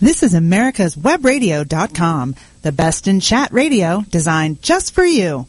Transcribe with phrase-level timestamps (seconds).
[0.00, 5.46] This is America's Webradio.com, the best in chat radio designed just for you.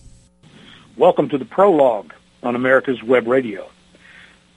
[0.95, 3.67] Welcome to the Prologue on America's Web Radio.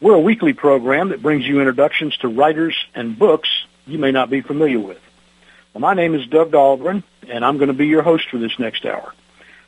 [0.00, 3.48] We're a weekly program that brings you introductions to writers and books
[3.86, 5.00] you may not be familiar with.
[5.72, 8.56] Well, my name is Doug Dahlgren, and I'm going to be your host for this
[8.58, 9.12] next hour.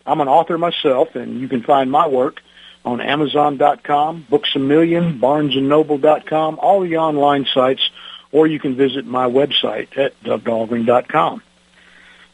[0.07, 2.41] I'm an author myself, and you can find my work
[2.85, 7.91] on Amazon.com, Books A Million, BarnesandNoble.com, all the online sites,
[8.33, 11.43] or you can visit my website at DougDahlgren.com.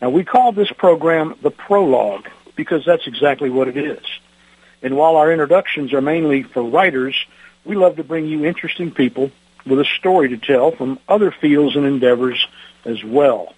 [0.00, 4.04] Now, we call this program the Prologue because that's exactly what it is.
[4.82, 7.16] And while our introductions are mainly for writers,
[7.64, 9.30] we love to bring you interesting people
[9.64, 12.46] with a story to tell from other fields and endeavors
[12.84, 13.54] as well.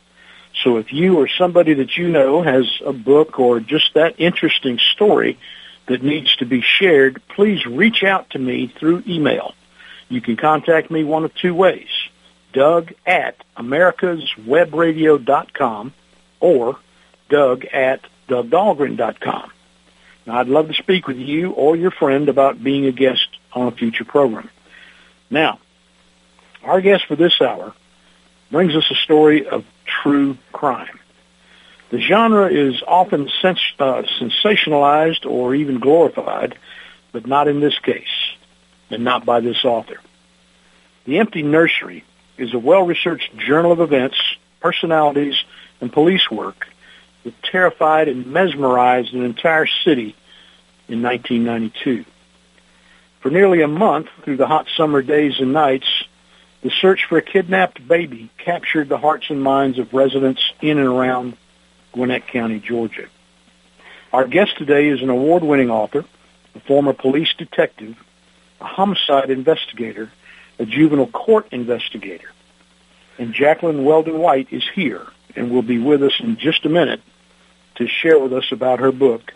[0.63, 4.79] So if you or somebody that you know has a book or just that interesting
[4.79, 5.39] story
[5.87, 9.55] that needs to be shared, please reach out to me through email.
[10.09, 11.89] You can contact me one of two ways.
[12.59, 15.95] Doug at americaswebradio.com
[16.41, 16.77] or
[17.29, 19.53] Doug at DougDahlgren.com.
[20.27, 23.69] Now, I'd love to speak with you or your friend about being a guest on
[23.69, 24.51] a future program.
[25.31, 25.61] Now,
[26.65, 27.75] our guest for this hour
[28.51, 29.65] brings us a story of
[30.03, 30.99] true crime.
[31.91, 36.59] The genre is often sens- uh, sensationalized or even glorified,
[37.13, 38.35] but not in this case,
[38.91, 40.01] and not by this author.
[41.05, 42.03] The Empty Nursery
[42.39, 44.17] is a well-researched journal of events,
[44.61, 45.35] personalities,
[45.81, 46.69] and police work
[47.25, 50.15] that terrified and mesmerized an entire city
[50.89, 52.05] in 1992.
[53.21, 55.87] For nearly a month, through the hot summer days and nights,
[56.63, 60.89] the search for a kidnapped baby captured the hearts and minds of residents in and
[60.89, 61.37] around
[61.93, 63.09] Gwinnett County, Georgia.
[64.13, 66.05] Our guest today is an award-winning author,
[66.55, 67.97] a former police detective,
[68.61, 70.11] a homicide investigator,
[70.59, 72.29] a juvenile court investigator.
[73.19, 77.01] And Jacqueline Weldon White is here and will be with us in just a minute
[77.77, 79.33] to share with us about her book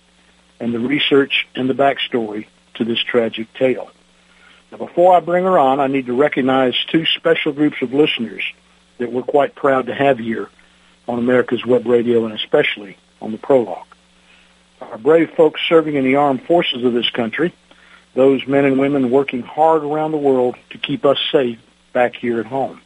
[0.60, 3.90] and the research and the backstory to this tragic tale.
[4.70, 8.42] Now, before I bring her on, I need to recognize two special groups of listeners
[8.98, 10.48] that we're quite proud to have here
[11.08, 13.86] on America's Web Radio and especially on the Prologue.
[14.80, 17.52] Our brave folks serving in the armed forces of this country,
[18.14, 21.58] those men and women working hard around the world to keep us safe
[21.92, 22.80] back here at home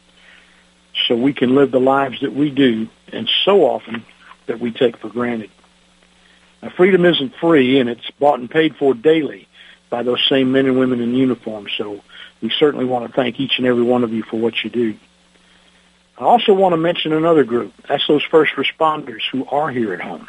[1.07, 4.03] so we can live the lives that we do and so often
[4.47, 5.51] that we take for granted.
[6.61, 9.47] Now, freedom isn't free, and it's bought and paid for daily
[9.89, 11.67] by those same men and women in uniform.
[11.77, 12.01] So
[12.41, 14.95] we certainly want to thank each and every one of you for what you do.
[16.17, 17.73] I also want to mention another group.
[17.87, 20.27] That's those first responders who are here at home.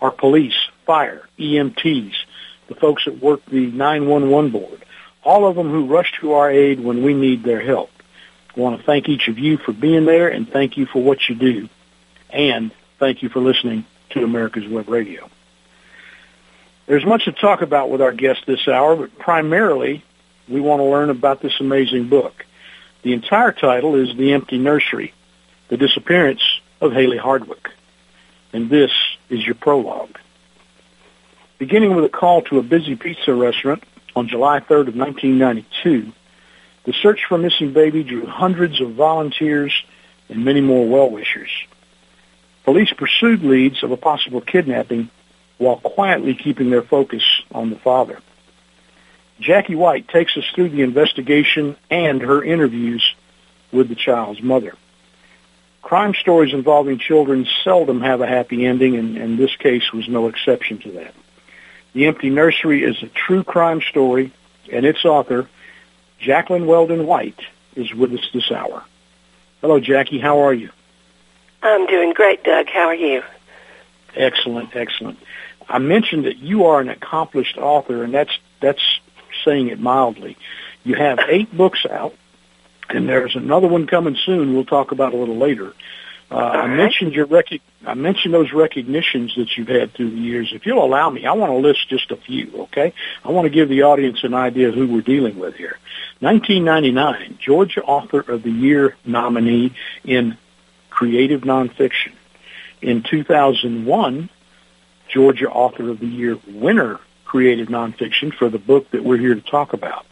[0.00, 0.54] Our police,
[0.86, 2.14] fire, EMTs,
[2.68, 4.84] the folks that work the 911 board,
[5.22, 7.90] all of them who rush to our aid when we need their help.
[8.56, 11.28] I want to thank each of you for being there and thank you for what
[11.28, 11.68] you do.
[12.30, 15.28] And thank you for listening to America's Web Radio.
[16.86, 20.04] There's much to talk about with our guest this hour, but primarily
[20.48, 22.44] we want to learn about this amazing book.
[23.02, 25.14] The entire title is The Empty Nursery,
[25.68, 26.42] The Disappearance
[26.80, 27.70] of Haley Hardwick.
[28.52, 28.92] And this
[29.30, 30.18] is your prologue.
[31.58, 33.84] Beginning with a call to a busy pizza restaurant
[34.16, 36.12] on July 3rd of 1992,
[36.84, 39.72] the search for missing baby drew hundreds of volunteers
[40.28, 41.50] and many more well-wishers.
[42.64, 45.10] Police pursued leads of a possible kidnapping
[45.58, 47.22] while quietly keeping their focus
[47.52, 48.18] on the father.
[49.38, 53.14] Jackie White takes us through the investigation and her interviews
[53.70, 54.74] with the child's mother.
[55.82, 60.28] Crime stories involving children seldom have a happy ending, and, and this case was no
[60.28, 61.14] exception to that.
[61.94, 64.32] The Empty Nursery is a true crime story,
[64.70, 65.48] and its author,
[66.18, 67.38] Jacqueline Weldon White,
[67.76, 68.82] is with us this hour.
[69.60, 70.18] Hello, Jackie.
[70.18, 70.70] How are you?
[71.62, 72.66] I'm doing great, Doug.
[72.68, 73.22] How are you?
[74.16, 75.18] Excellent, excellent.
[75.68, 78.82] I mentioned that you are an accomplished author, and that's that's
[79.44, 80.36] saying it mildly.
[80.82, 82.14] You have eight books out,
[82.88, 84.52] and there's another one coming soon.
[84.52, 85.72] We'll talk about a little later.
[86.34, 90.52] Uh, I mentioned your rec- I mentioned those recognitions that you've had through the years.
[90.52, 92.62] If you'll allow me, I want to list just a few.
[92.64, 92.92] Okay,
[93.24, 95.78] I want to give the audience an idea of who we're dealing with here.
[96.18, 100.36] 1999, Georgia Author of the Year nominee in
[100.90, 102.14] creative nonfiction.
[102.82, 104.28] In 2001,
[105.08, 109.40] Georgia Author of the Year winner creative nonfiction for the book that we're here to
[109.40, 110.04] talk about.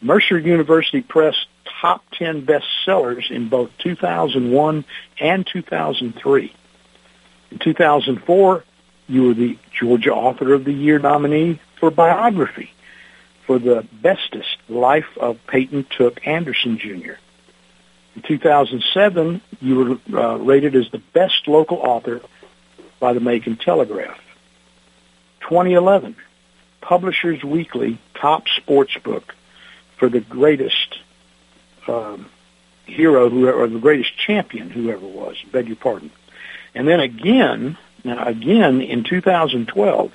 [0.00, 1.34] Mercer University Press
[1.80, 4.84] top 10 bestsellers in both 2001
[5.20, 6.54] and 2003.
[7.50, 8.64] In 2004,
[9.08, 12.72] you were the Georgia Author of the Year nominee for biography
[13.46, 17.14] for the bestest life of Peyton Took Anderson Jr.
[18.14, 22.20] In 2007, you were uh, rated as the best local author
[23.00, 24.20] by the Macon Telegraph.
[25.42, 26.16] 2011,
[26.80, 29.34] Publishers Weekly top sports book
[29.96, 30.98] for the greatest
[31.88, 32.26] um,
[32.86, 35.36] hero, whoever, or the greatest champion, whoever was.
[35.52, 36.10] Beg your pardon.
[36.74, 40.12] And then again, now again in 2012,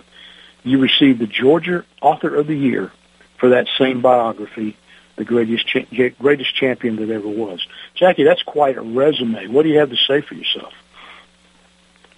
[0.64, 2.92] you received the Georgia Author of the Year
[3.38, 4.78] for that same biography,
[5.16, 7.66] the greatest cha- greatest champion that ever was.
[7.94, 9.48] Jackie, that's quite a resume.
[9.48, 10.74] What do you have to say for yourself?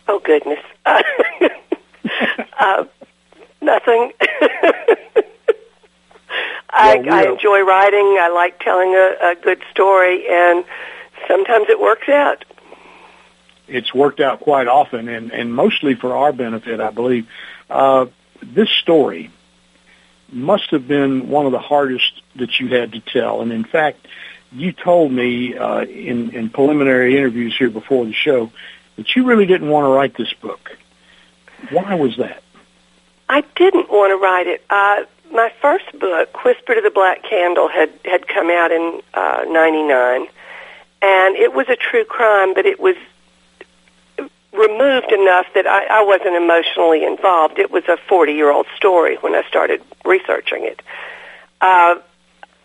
[0.07, 1.01] Oh goodness, uh,
[2.59, 2.85] uh,
[3.61, 4.13] nothing.
[6.75, 8.17] I, well, I enjoy writing.
[8.19, 10.65] I like telling a, a good story, and
[11.27, 12.43] sometimes it works out.
[13.67, 17.27] It's worked out quite often, and, and mostly for our benefit, I believe.
[17.69, 18.07] Uh,
[18.43, 19.31] this story
[20.31, 23.41] must have been one of the hardest that you had to tell.
[23.41, 24.05] And in fact,
[24.51, 28.51] you told me uh, in, in preliminary interviews here before the show
[28.97, 30.77] that you really didn't want to write this book.
[31.71, 32.43] Why was that?
[33.27, 34.63] I didn't want to write it.
[34.69, 35.03] Uh,
[35.35, 40.27] my first book, Whisper to the Black Candle, had had come out in uh, '99,
[41.01, 42.95] and it was a true crime, but it was
[44.53, 47.59] removed enough that I, I wasn't emotionally involved.
[47.59, 50.81] It was a 40 year old story when I started researching it.
[51.61, 51.95] Uh,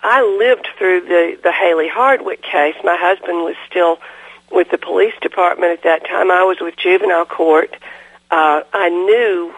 [0.02, 2.76] I lived through the, the Haley Hardwick case.
[2.84, 3.98] My husband was still
[4.50, 6.30] with the police department at that time.
[6.30, 7.74] I was with juvenile court.
[8.30, 9.54] Uh, I knew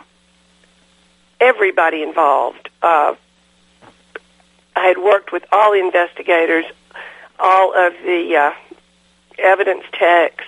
[1.43, 2.69] everybody involved.
[2.81, 3.15] Uh,
[4.77, 6.65] I had worked with all the investigators,
[7.39, 8.53] all of the uh,
[9.39, 10.45] evidence techs,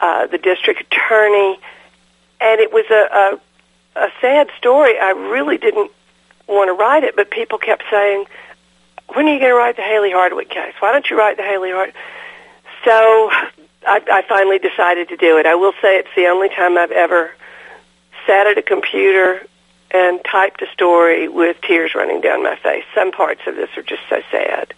[0.00, 1.58] uh, the district attorney,
[2.40, 3.40] and it was a, a
[3.96, 4.98] a sad story.
[4.98, 5.90] I really didn't
[6.48, 8.24] want to write it, but people kept saying,
[9.08, 10.74] "When are you going to write the Haley Hardwick case?
[10.80, 11.92] Why don't you write the Haley Hard?"
[12.84, 13.30] So
[13.86, 15.46] I, I finally decided to do it.
[15.46, 17.30] I will say it's the only time I've ever
[18.26, 19.46] sat at a computer
[19.94, 22.84] and typed a story with tears running down my face.
[22.94, 24.74] Some parts of this are just so sad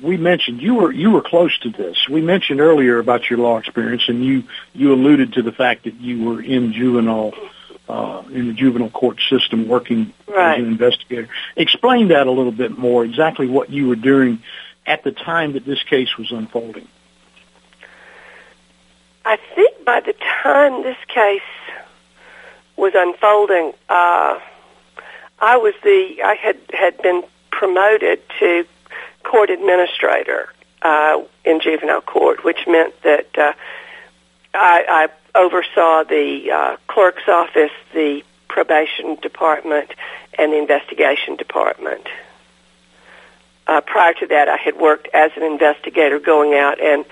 [0.00, 2.08] we mentioned you were you were close to this.
[2.08, 5.94] We mentioned earlier about your law experience, and you you alluded to the fact that
[5.94, 7.34] you were in juvenile
[7.88, 10.58] uh, in the juvenile court system working right.
[10.58, 11.28] as an investigator.
[11.56, 13.04] Explain that a little bit more.
[13.04, 14.42] Exactly what you were doing
[14.86, 16.88] at the time that this case was unfolding.
[19.24, 21.42] I think by the time this case
[22.78, 24.38] was unfolding, uh,
[25.40, 28.64] I was the I had had been promoted to
[29.24, 30.48] court administrator
[30.82, 33.52] uh, in juvenile court, which meant that uh,
[34.54, 39.92] I, I oversaw the uh, clerk's office, the probation department,
[40.38, 42.06] and the investigation department.
[43.66, 47.04] Uh, prior to that, I had worked as an investigator going out and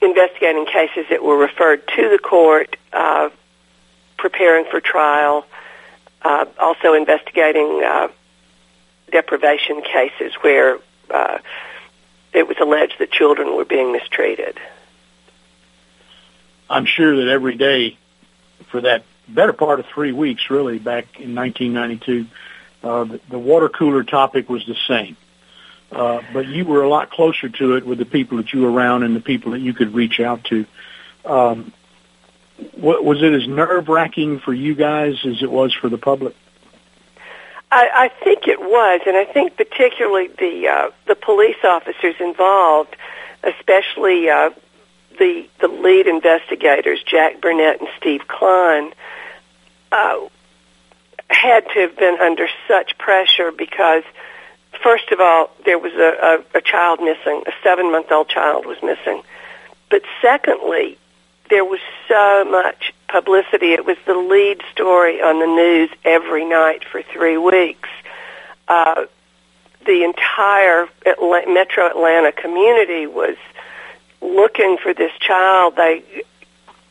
[0.00, 3.30] investigating cases that were referred to the court, uh,
[4.18, 5.46] preparing for trial,
[6.22, 8.08] uh, also investigating uh,
[9.10, 10.78] deprivation cases where
[11.10, 11.38] uh,
[12.32, 14.58] it was alleged that children were being mistreated.
[16.68, 17.96] I'm sure that every day
[18.70, 22.26] for that better part of three weeks, really, back in 1992,
[22.82, 25.16] uh, the, the water cooler topic was the same.
[25.90, 28.70] Uh, but you were a lot closer to it with the people that you were
[28.70, 30.66] around and the people that you could reach out to.
[31.24, 31.72] Um,
[32.76, 36.34] was it as nerve wracking for you guys as it was for the public?
[37.70, 42.96] I, I think it was, and I think particularly the uh, the police officers involved,
[43.42, 44.50] especially uh,
[45.18, 48.92] the the lead investigators, Jack Burnett and Steve Klein,
[49.92, 50.18] uh,
[51.28, 54.02] had to have been under such pressure because,
[54.82, 58.64] first of all, there was a, a, a child missing, a seven month old child
[58.64, 59.22] was missing,
[59.90, 60.96] but secondly,
[61.48, 63.72] there was so much publicity.
[63.72, 67.88] It was the lead story on the news every night for three weeks.
[68.66, 69.06] Uh,
[69.86, 73.36] the entire Atla- Metro Atlanta community was
[74.20, 75.76] looking for this child.
[75.76, 76.02] They,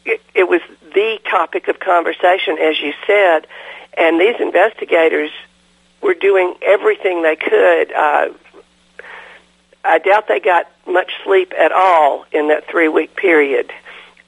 [0.05, 0.61] it, it was
[0.93, 3.45] the topic of conversation, as you said,
[3.97, 5.31] and these investigators
[6.01, 7.91] were doing everything they could.
[7.91, 8.29] Uh,
[9.83, 13.71] I doubt they got much sleep at all in that three week period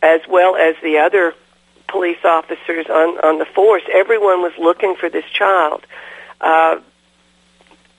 [0.01, 1.33] as well as the other
[1.87, 3.83] police officers on, on the force.
[3.91, 5.85] Everyone was looking for this child.
[6.39, 6.79] Uh,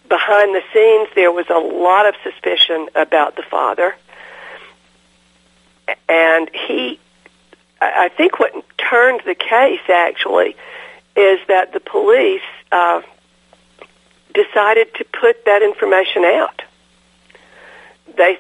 [0.09, 3.95] behind the scenes, there was a lot of suspicion about the father.
[6.09, 6.99] And he,
[7.81, 10.57] I think what turned the case actually
[11.17, 13.03] is that the police uh,
[14.33, 16.63] decided to put that information out.
[18.17, 18.39] they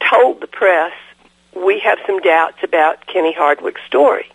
[0.00, 0.92] told the press,
[1.64, 4.30] we have some doubts about Kenny Hardwick's story.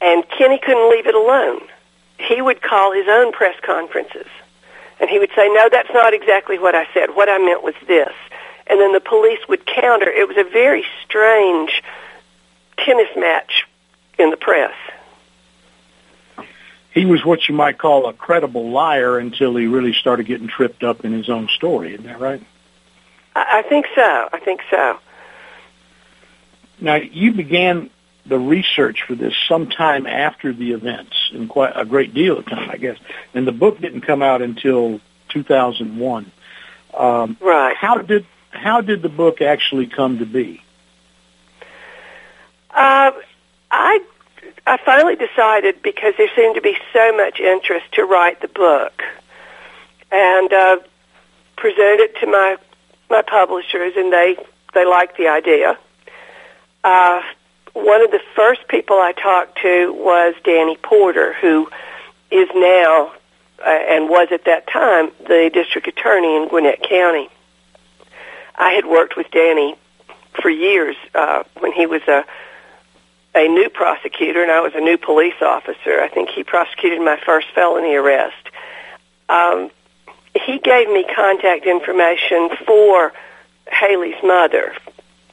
[0.00, 1.60] And Kenny couldn't leave it alone.
[2.18, 4.26] He would call his own press conferences.
[5.00, 7.14] And he would say, no, that's not exactly what I said.
[7.14, 8.12] What I meant was this.
[8.66, 10.08] And then the police would counter.
[10.08, 11.82] It was a very strange
[12.76, 13.66] tennis match
[14.18, 14.74] in the press.
[16.92, 20.82] He was what you might call a credible liar until he really started getting tripped
[20.82, 21.94] up in his own story.
[21.94, 22.42] Isn't that right?
[23.34, 24.28] I think so.
[24.32, 24.98] I think so.
[26.80, 27.90] Now, you began
[28.26, 32.70] the research for this sometime after the events, and quite a great deal of time,
[32.70, 32.96] I guess.
[33.34, 36.30] And the book didn't come out until 2001.
[36.94, 37.76] Um, right.
[37.76, 40.62] How did how did the book actually come to be?
[42.70, 43.12] Uh,
[43.70, 44.00] I
[44.66, 49.02] I finally decided because there seemed to be so much interest to write the book,
[50.10, 50.76] and uh,
[51.56, 52.56] presented it to my
[53.08, 54.36] my publishers, and they
[54.74, 55.78] they liked the idea.
[56.82, 57.22] Uh,
[57.72, 61.68] one of the first people I talked to was Danny Porter, who
[62.30, 63.12] is now
[63.64, 67.28] uh, and was at that time the district attorney in Gwinnett County.
[68.56, 69.76] I had worked with Danny
[70.40, 72.24] for years uh, when he was a
[73.34, 76.00] a new prosecutor and I was a new police officer.
[76.00, 78.48] I think he prosecuted my first felony arrest.
[79.28, 79.70] Um,
[80.34, 83.12] he gave me contact information for
[83.70, 84.74] Haley's mother,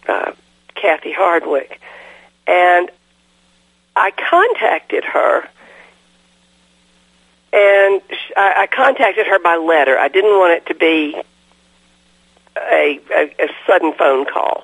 [0.08, 0.34] uh,
[0.82, 1.80] Kathy Hardwick,
[2.46, 2.90] and
[3.96, 5.48] I contacted her,
[7.54, 8.02] and
[8.36, 9.98] I, contacted her by letter.
[9.98, 11.22] I didn't want it to be
[12.56, 14.64] a, a, a sudden phone call.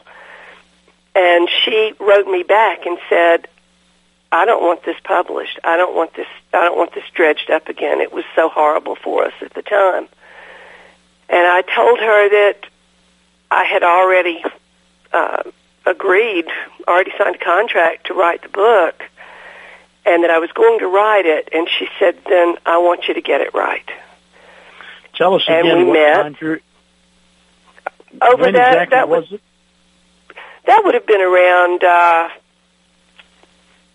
[1.15, 3.48] And she wrote me back and said,
[4.32, 5.60] I don't want this published.
[5.63, 8.01] I don't want this I don't want this dredged up again.
[8.01, 10.08] It was so horrible for us at the time.
[11.29, 12.65] And I told her that
[13.51, 14.43] I had already
[15.12, 15.43] uh,
[15.85, 16.45] agreed,
[16.87, 19.03] already signed a contract to write the book,
[20.05, 21.49] and that I was going to write it.
[21.51, 23.89] And she said, "Then I want you to get it right."
[25.15, 26.61] Tell us and again we what met time
[28.21, 28.73] over when that.
[28.73, 29.41] exactly that was it?
[30.65, 32.29] That would have been around uh,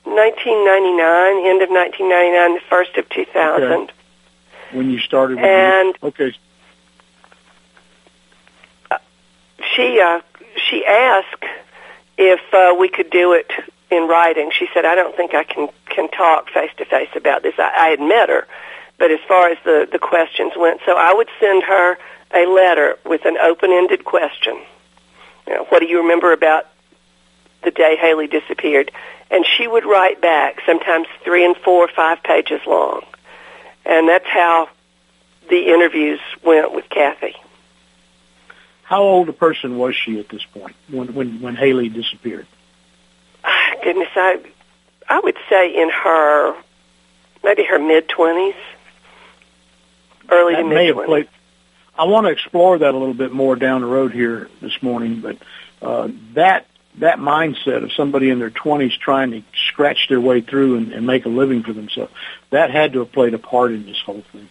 [0.05, 3.63] 1999, end of 1999, the first of 2000.
[3.73, 3.93] Okay.
[4.73, 6.33] When you started with And- the, okay,
[9.77, 10.21] She uh,
[10.69, 11.45] she asked
[12.19, 13.51] if uh, we could do it
[13.91, 14.51] in writing.
[14.51, 17.73] She said, "I don't think I can can talk face to face about this." I,
[17.75, 18.47] I had met her,
[18.99, 21.97] but as far as the the questions went, so I would send her
[22.35, 24.61] a letter with an open ended question.
[25.47, 26.67] You know, what do you remember about
[27.63, 28.91] the day Haley disappeared?
[29.31, 33.03] And she would write back, sometimes three and four or five pages long.
[33.85, 34.69] And that's how
[35.49, 37.35] the interviews went with Kathy.
[38.89, 42.47] How old a person was she at this point when when when Haley disappeared?
[43.45, 44.41] Ah, Goodness, I
[45.07, 46.57] I would say in her
[47.45, 48.55] maybe her mid twenties,
[50.31, 51.29] early that to mid twenties.
[51.99, 55.21] I want to explore that a little bit more down the road here this morning,
[55.21, 55.37] but
[55.83, 56.67] uh, that
[56.97, 61.07] that mindset of somebody in their twenties trying to scratch their way through and, and
[61.07, 62.13] make a living for themselves
[62.49, 64.49] that had to have played a part in this whole thing.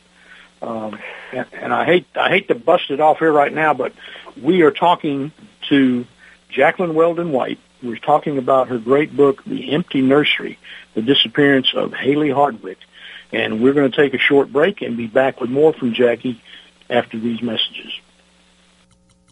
[0.61, 0.99] Um,
[1.31, 3.93] and, and I hate I hate to bust it off here right now, but
[4.41, 5.31] we are talking
[5.69, 6.05] to
[6.49, 7.59] Jacqueline Weldon White.
[7.83, 10.57] We're talking about her great book, The Empty Nursery:
[10.95, 12.79] The Disappearance of Haley Hardwick.
[13.31, 16.41] And we're going to take a short break and be back with more from Jackie
[16.89, 17.91] after these messages.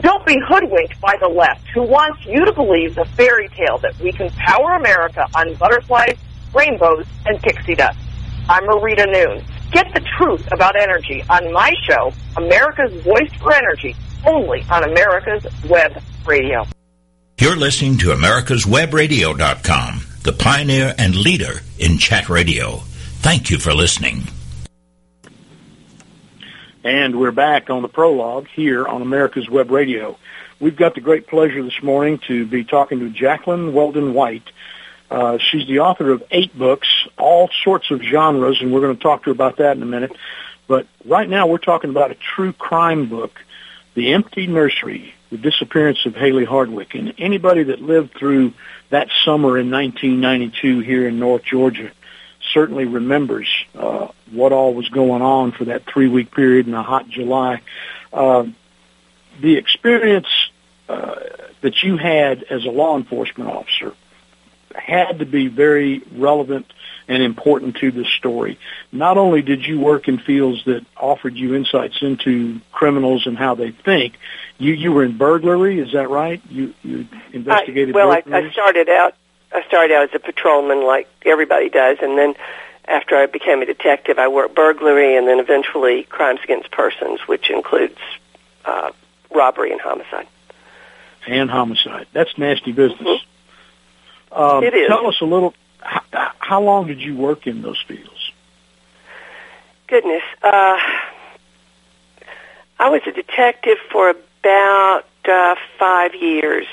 [0.00, 3.98] Don't be hoodwinked by the left who wants you to believe the fairy tale that
[3.98, 6.16] we can power America on butterflies,
[6.54, 7.98] rainbows, and pixie dust.
[8.48, 9.44] I'm Marita Noon.
[9.72, 15.44] Get the truth about energy on my show, America's Voice for Energy, only on America's
[15.68, 16.64] Web Radio.
[17.40, 22.76] You're listening to americaswebradio.com, the pioneer and leader in chat radio.
[23.20, 24.22] Thank you for listening.
[26.84, 30.16] And we're back on the prologue here on America's Web Radio.
[30.60, 34.48] We've got the great pleasure this morning to be talking to Jacqueline Weldon White.
[35.10, 39.02] Uh, she's the author of eight books, all sorts of genres, and we're going to
[39.02, 40.12] talk to her about that in a minute.
[40.68, 43.40] But right now we're talking about a true crime book,
[43.94, 46.94] The Empty Nursery, The Disappearance of Haley Hardwick.
[46.94, 48.52] And anybody that lived through
[48.90, 51.90] that summer in 1992 here in North Georgia
[52.52, 57.08] certainly remembers uh, what all was going on for that three-week period in a hot
[57.08, 57.62] July.
[58.12, 58.46] Uh,
[59.40, 60.28] the experience
[60.88, 61.16] uh,
[61.60, 63.94] that you had as a law enforcement officer
[64.74, 66.66] had to be very relevant
[67.08, 68.58] and important to this story.
[68.92, 73.54] Not only did you work in fields that offered you insights into criminals and how
[73.54, 74.14] they think,
[74.58, 75.80] you you were in burglary.
[75.80, 76.42] Is that right?
[76.50, 77.94] You you investigated.
[77.94, 79.14] I, well, I, I started out.
[79.52, 82.34] I started out as a patrolman, like everybody does, and then
[82.88, 87.50] after I became a detective, I worked burglary, and then eventually crimes against persons, which
[87.50, 87.98] includes
[88.64, 88.90] uh,
[89.34, 90.26] robbery and homicide.
[91.26, 92.06] And homicide.
[92.12, 93.00] That's nasty business.
[93.00, 94.40] Mm-hmm.
[94.40, 94.88] Um, it is.
[94.88, 95.54] Tell us a little.
[95.80, 98.32] How, how, long did you work in those fields?
[99.86, 100.76] Goodness, uh,
[102.78, 106.66] I was a detective for about uh, five years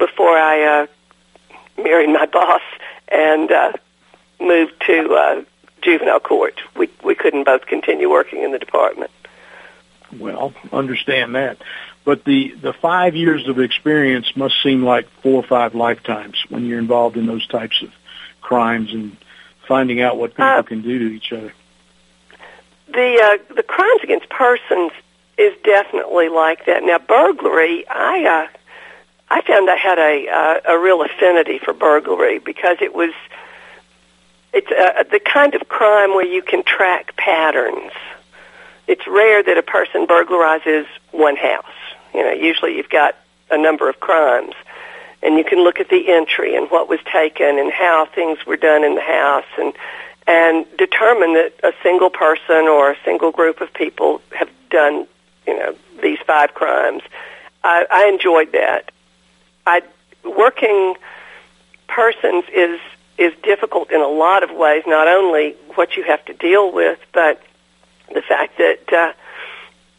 [0.00, 0.86] before I uh,
[1.80, 2.62] married my boss
[3.06, 3.72] and uh,
[4.40, 5.44] moved to uh,
[5.82, 6.60] juvenile court.
[6.76, 9.12] We we couldn't both continue working in the department.
[10.18, 11.58] Well, understand that.
[12.04, 16.64] But the, the five years of experience must seem like four or five lifetimes when
[16.64, 17.92] you're involved in those types of
[18.40, 19.16] crimes and
[19.68, 21.52] finding out what people uh, can do to each other.
[22.88, 24.90] The uh, the crimes against persons
[25.38, 26.82] is definitely like that.
[26.82, 28.58] Now, burglary, I uh,
[29.30, 33.12] I found I had a uh, a real affinity for burglary because it was
[34.52, 37.92] it's uh, the kind of crime where you can track patterns.
[38.88, 41.64] It's rare that a person burglarizes one house.
[42.12, 43.16] You know, usually you've got
[43.50, 44.54] a number of crimes,
[45.22, 48.56] and you can look at the entry and what was taken and how things were
[48.56, 49.72] done in the house, and
[50.26, 55.06] and determine that a single person or a single group of people have done,
[55.46, 57.02] you know, these five crimes.
[57.62, 58.90] I, I enjoyed that.
[59.70, 59.82] I
[60.28, 60.96] working
[61.88, 62.80] persons is
[63.18, 64.82] is difficult in a lot of ways.
[64.86, 67.42] Not only what you have to deal with, but
[68.12, 69.12] the fact that uh,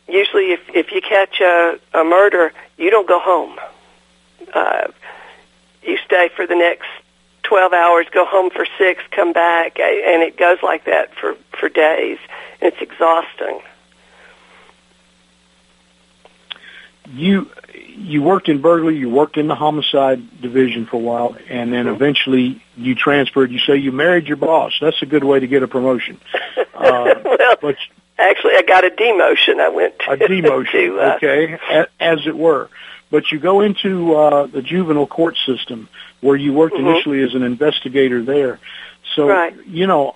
[0.07, 3.57] usually if if you catch a, a murder, you don't go home.
[4.53, 4.87] Uh,
[5.83, 6.87] you stay for the next
[7.43, 11.69] 12 hours, go home for six, come back, and it goes like that for, for
[11.69, 12.17] days.
[12.61, 13.61] It's exhausting.
[17.09, 17.49] You
[18.01, 21.87] you worked in burglary, you worked in the homicide division for a while, and then
[21.87, 23.51] eventually you transferred.
[23.51, 24.73] You say you married your boss.
[24.81, 26.19] That's a good way to get a promotion.
[26.73, 27.75] Uh, well, but
[28.21, 29.59] Actually, I got a demotion.
[29.59, 32.69] I went to, a demotion, to, uh, okay, as it were.
[33.09, 35.89] But you go into uh, the juvenile court system
[36.21, 36.87] where you worked mm-hmm.
[36.87, 38.59] initially as an investigator there.
[39.15, 39.55] So, right.
[39.65, 40.15] you know,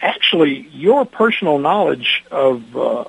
[0.00, 3.04] actually, your personal knowledge of uh,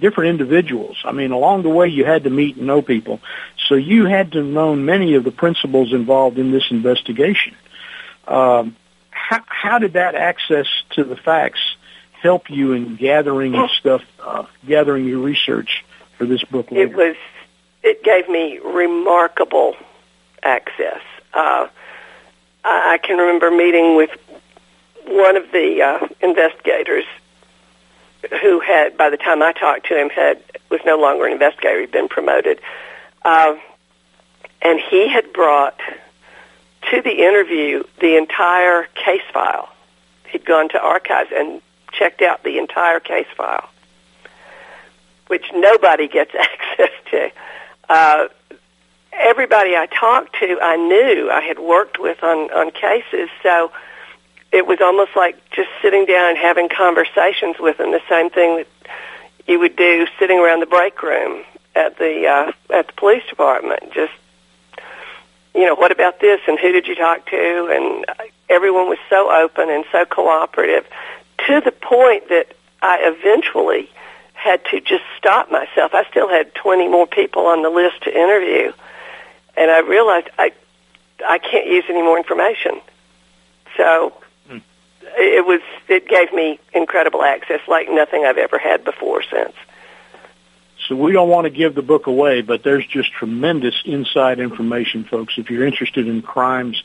[0.00, 0.96] different individuals.
[1.04, 3.20] I mean, along the way, you had to meet and know people,
[3.68, 7.54] so you had to known many of the principals involved in this investigation.
[8.26, 8.76] Um,
[9.10, 11.60] how, how did that access to the facts
[12.12, 15.84] help you in gathering your stuff, uh, gathering your research
[16.18, 16.70] for this book?
[16.70, 16.82] Later?
[16.82, 17.16] It was.
[17.82, 19.74] It gave me remarkable
[20.42, 21.00] access.
[21.32, 21.68] Uh,
[22.62, 24.10] I, I can remember meeting with
[25.06, 27.04] one of the uh, investigators
[28.42, 31.80] who had, by the time I talked to him, had was no longer an investigator;
[31.80, 32.60] he'd been promoted,
[33.24, 33.56] uh,
[34.62, 35.78] and he had brought
[36.90, 39.68] to the interview the entire case file.
[40.28, 41.60] He'd gone to archives and
[41.92, 43.68] checked out the entire case file,
[45.26, 47.30] which nobody gets access to.
[47.88, 48.28] Uh,
[49.12, 53.72] everybody I talked to, I knew I had worked with on on cases, so
[54.52, 57.92] it was almost like just sitting down and having conversations with them.
[57.92, 58.66] The same thing that
[59.46, 63.92] you would do sitting around the break room at the uh, at the police department,
[63.92, 64.12] just
[65.54, 67.68] you know, what about this and who did you talk to?
[67.72, 68.04] And
[68.48, 70.86] everyone was so open and so cooperative
[71.46, 73.90] to the point that I eventually
[74.34, 75.92] had to just stop myself.
[75.92, 78.72] I still had 20 more people on the list to interview.
[79.56, 80.52] And I realized I,
[81.28, 82.80] I can't use any more information.
[83.76, 84.14] So.
[85.02, 89.54] It was, it gave me incredible access like nothing I've ever had before since.
[90.88, 95.04] So we don't want to give the book away, but there's just tremendous inside information,
[95.04, 95.34] folks.
[95.36, 96.82] If you're interested in crimes,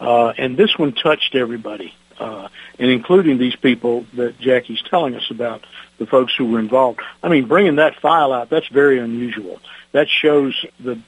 [0.00, 2.48] uh, and this one touched everybody, uh,
[2.78, 5.64] and including these people that Jackie's telling us about,
[5.98, 7.00] the folks who were involved.
[7.22, 9.60] I mean, bringing that file out, that's very unusual.
[9.92, 10.98] That shows the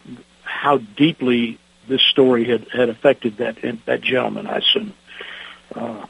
[0.42, 4.94] how deeply this story had, had affected that that gentleman, I assume.
[5.74, 6.06] Uh,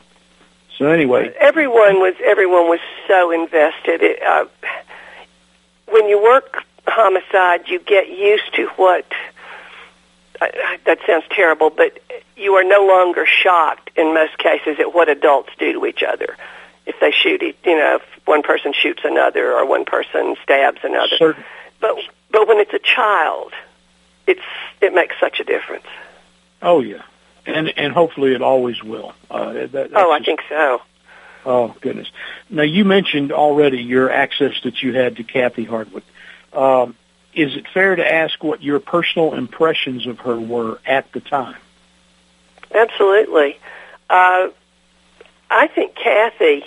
[0.78, 4.02] so anyway, everyone was everyone was so invested.
[4.02, 4.46] It, uh,
[5.88, 9.04] when you work homicide, you get used to what.
[10.40, 11.98] that sounds terrible, but
[12.36, 16.36] you are no longer shocked in most cases at what adults do to each other.
[16.86, 21.16] If they shoot, you know, if one person shoots another or one person stabs another.
[21.18, 21.44] Certain.
[21.80, 21.96] But
[22.30, 23.52] but when it's a child,
[24.26, 24.40] it's
[24.80, 25.86] it makes such a difference.
[26.62, 27.02] Oh yeah,
[27.48, 29.14] and and hopefully it always will.
[29.30, 30.82] Uh, that, oh, I just, think so.
[31.44, 32.08] Oh goodness!
[32.50, 36.04] Now you mentioned already your access that you had to Kathy Hardwick.
[36.52, 36.94] Um,
[37.34, 41.56] is it fair to ask what your personal impressions of her were at the time?
[42.74, 43.58] Absolutely.
[44.10, 44.48] Uh,
[45.50, 46.64] I think Kathy.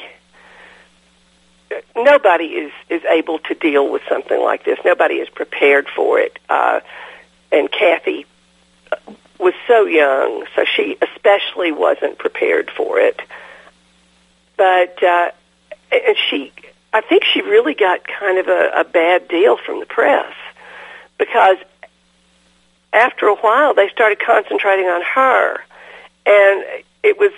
[1.95, 4.79] Nobody is is able to deal with something like this.
[4.83, 6.37] Nobody is prepared for it.
[6.49, 6.81] Uh,
[7.51, 8.25] and Kathy
[9.41, 13.19] was so young, so she especially wasn't prepared for it.
[14.55, 15.31] But uh,
[15.91, 16.51] and she,
[16.93, 20.33] I think she really got kind of a, a bad deal from the press
[21.17, 21.57] because
[22.93, 25.55] after a while they started concentrating on her,
[26.25, 27.31] and it was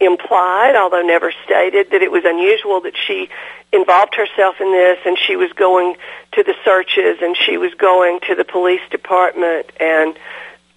[0.00, 3.28] implied, although never stated, that it was unusual that she
[3.72, 5.96] involved herself in this and she was going
[6.32, 10.16] to the searches and she was going to the police department and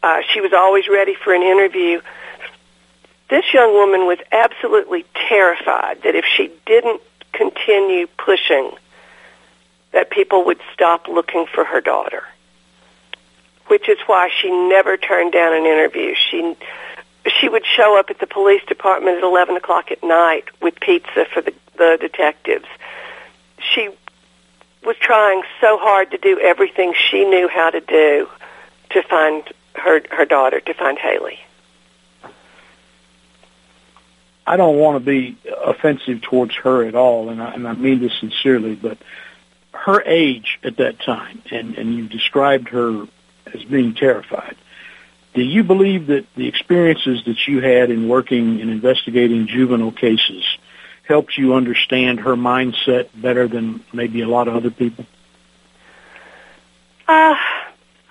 [0.04, 2.02] uh, she was always ready for an interview.
[3.30, 8.72] This young woman was absolutely terrified that if she didn't continue pushing,
[9.92, 12.24] that people would stop looking for her daughter.
[13.68, 16.14] Which is why she never turned down an interview.
[16.16, 16.56] She
[17.40, 21.26] she would show up at the police department at eleven o'clock at night with pizza
[21.32, 22.66] for the, the detectives.
[23.60, 23.90] She
[24.84, 28.28] was trying so hard to do everything she knew how to do
[28.90, 29.44] to find
[29.76, 31.40] her her daughter, to find Haley.
[34.46, 38.00] I don't want to be offensive towards her at all, and I, and I mean
[38.00, 38.98] this sincerely, but
[39.72, 43.08] her age at that time, and, and you described her
[43.54, 44.56] as being terrified.
[45.34, 50.44] Do you believe that the experiences that you had in working and investigating juvenile cases
[51.04, 55.06] helped you understand her mindset better than maybe a lot of other people?
[57.08, 57.36] Uh,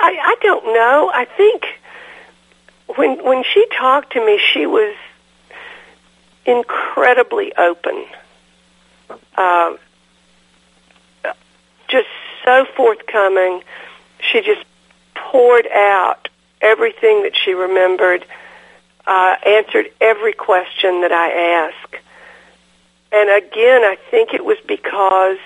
[0.00, 1.10] I, I don't know.
[1.14, 1.66] I think
[2.96, 4.94] when when she talked to me, she was
[6.46, 8.06] incredibly open.
[9.36, 9.74] Uh,
[11.88, 12.08] just
[12.44, 13.62] so forthcoming.
[14.20, 14.64] She just
[15.14, 16.28] poured out
[16.60, 18.24] everything that she remembered,
[19.06, 22.02] uh, answered every question that I asked.
[23.12, 25.38] And again, I think it was because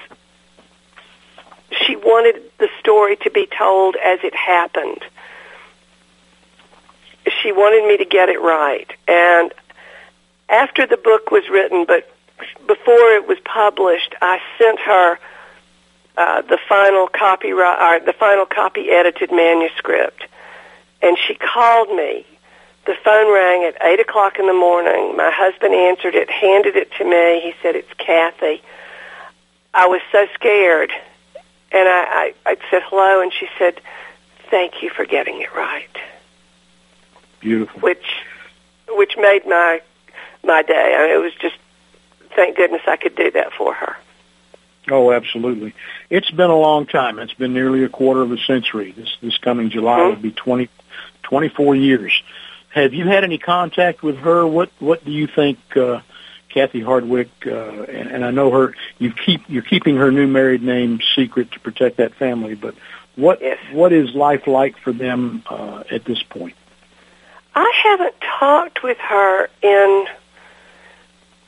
[1.86, 5.02] she wanted the story to be told as it happened.
[7.42, 8.90] She wanted me to get it right.
[9.08, 9.52] And
[10.48, 12.10] after the book was written, but
[12.66, 15.18] before it was published, I sent her
[16.16, 20.24] uh, the final copyright, or the final copy edited manuscript,
[21.02, 22.26] and she called me.
[22.86, 25.16] The phone rang at eight o'clock in the morning.
[25.16, 27.40] My husband answered it, handed it to me.
[27.40, 28.62] He said, "It's Kathy."
[29.72, 30.92] I was so scared,
[31.74, 33.80] and I, I, I said hello, and she said,
[34.50, 35.96] "Thank you for getting it right."
[37.40, 37.80] Beautiful.
[37.80, 38.06] Which,
[38.88, 39.82] which made my
[40.44, 40.94] my day.
[40.96, 41.56] I mean, it was just
[42.34, 43.96] thank goodness I could do that for her.
[44.90, 45.74] Oh, absolutely.
[46.10, 47.18] It's been a long time.
[47.18, 48.92] It's been nearly a quarter of a century.
[48.92, 50.08] This this coming July mm-hmm.
[50.10, 50.68] will be twenty
[51.22, 52.22] twenty four years.
[52.70, 54.46] Have you had any contact with her?
[54.46, 56.00] What what do you think, uh,
[56.54, 57.28] Kathy Hardwick?
[57.44, 58.74] Uh, and, and I know her.
[58.98, 62.54] You keep you're keeping her new married name secret to protect that family.
[62.54, 62.74] But
[63.16, 63.58] what yes.
[63.72, 66.54] what is life like for them uh, at this point?
[67.54, 70.06] I haven't talked with her in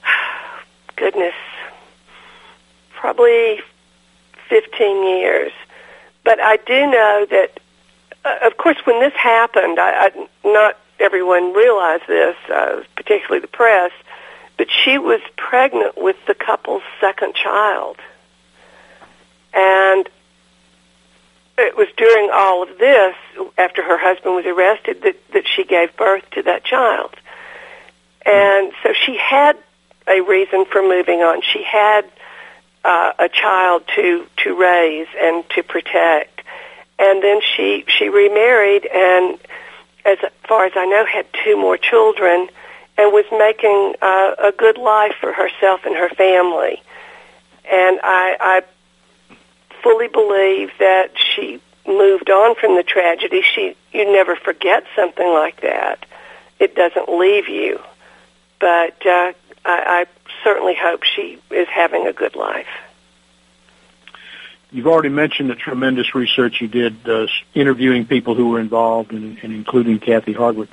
[0.97, 1.35] goodness,
[2.95, 3.61] probably
[4.49, 5.53] 15 years.
[6.25, 7.61] But I do know that
[8.27, 13.47] uh, of course, when this happened, I, I, not everyone realized this, uh, particularly the
[13.47, 13.92] press,
[14.57, 17.97] but she was pregnant with the couple's second child.
[19.53, 20.09] And
[21.59, 23.14] it was during all of this,
[23.57, 27.14] after her husband was arrested, that, that she gave birth to that child.
[28.25, 29.57] And so she had
[30.07, 31.42] a reason for moving on.
[31.42, 32.05] She had
[32.85, 36.42] uh, a child to to raise and to protect,
[36.99, 39.38] and then she she remarried and,
[40.05, 42.49] as far as I know, had two more children,
[42.98, 46.82] and was making uh, a good life for herself and her family.
[47.70, 48.62] And I, I
[49.82, 53.42] fully believe that she moved on from the tragedy.
[53.42, 56.04] She you never forget something like that.
[56.59, 57.80] It doesn't leave you.
[58.61, 60.06] But uh, I, I
[60.42, 62.66] certainly hope she is having a good life.
[64.72, 69.38] You've already mentioned the tremendous research you did uh, interviewing people who were involved and,
[69.42, 70.68] and including Kathy Hardwick.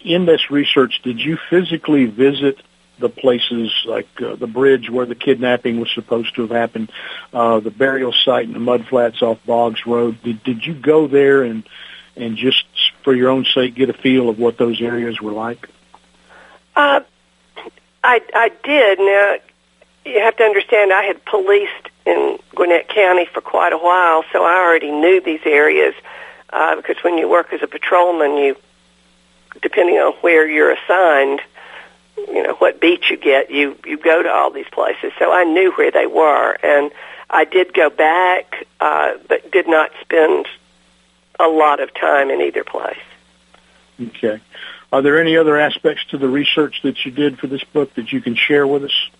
[0.00, 2.60] In this research, did you physically visit
[2.98, 6.92] the places like uh, the bridge where the kidnapping was supposed to have happened,
[7.32, 10.22] uh, the burial site in the mudflats off Boggs Road?
[10.22, 11.66] Did, did you go there and
[12.16, 12.64] and just
[13.02, 15.68] for your own sake get a feel of what those areas were like?
[16.76, 17.00] Uh,
[18.04, 18.98] I I did.
[18.98, 19.36] Now
[20.04, 24.44] you have to understand, I had policed in Gwinnett County for quite a while, so
[24.44, 25.94] I already knew these areas.
[26.52, 28.56] Uh, because when you work as a patrolman, you,
[29.62, 31.40] depending on where you're assigned,
[32.16, 35.12] you know what beat you get, you you go to all these places.
[35.18, 36.90] So I knew where they were, and
[37.28, 40.46] I did go back, uh, but did not spend
[41.38, 42.98] a lot of time in either place.
[44.00, 44.40] Okay.
[44.92, 48.12] Are there any other aspects to the research that you did for this book that
[48.12, 49.10] you can share with us?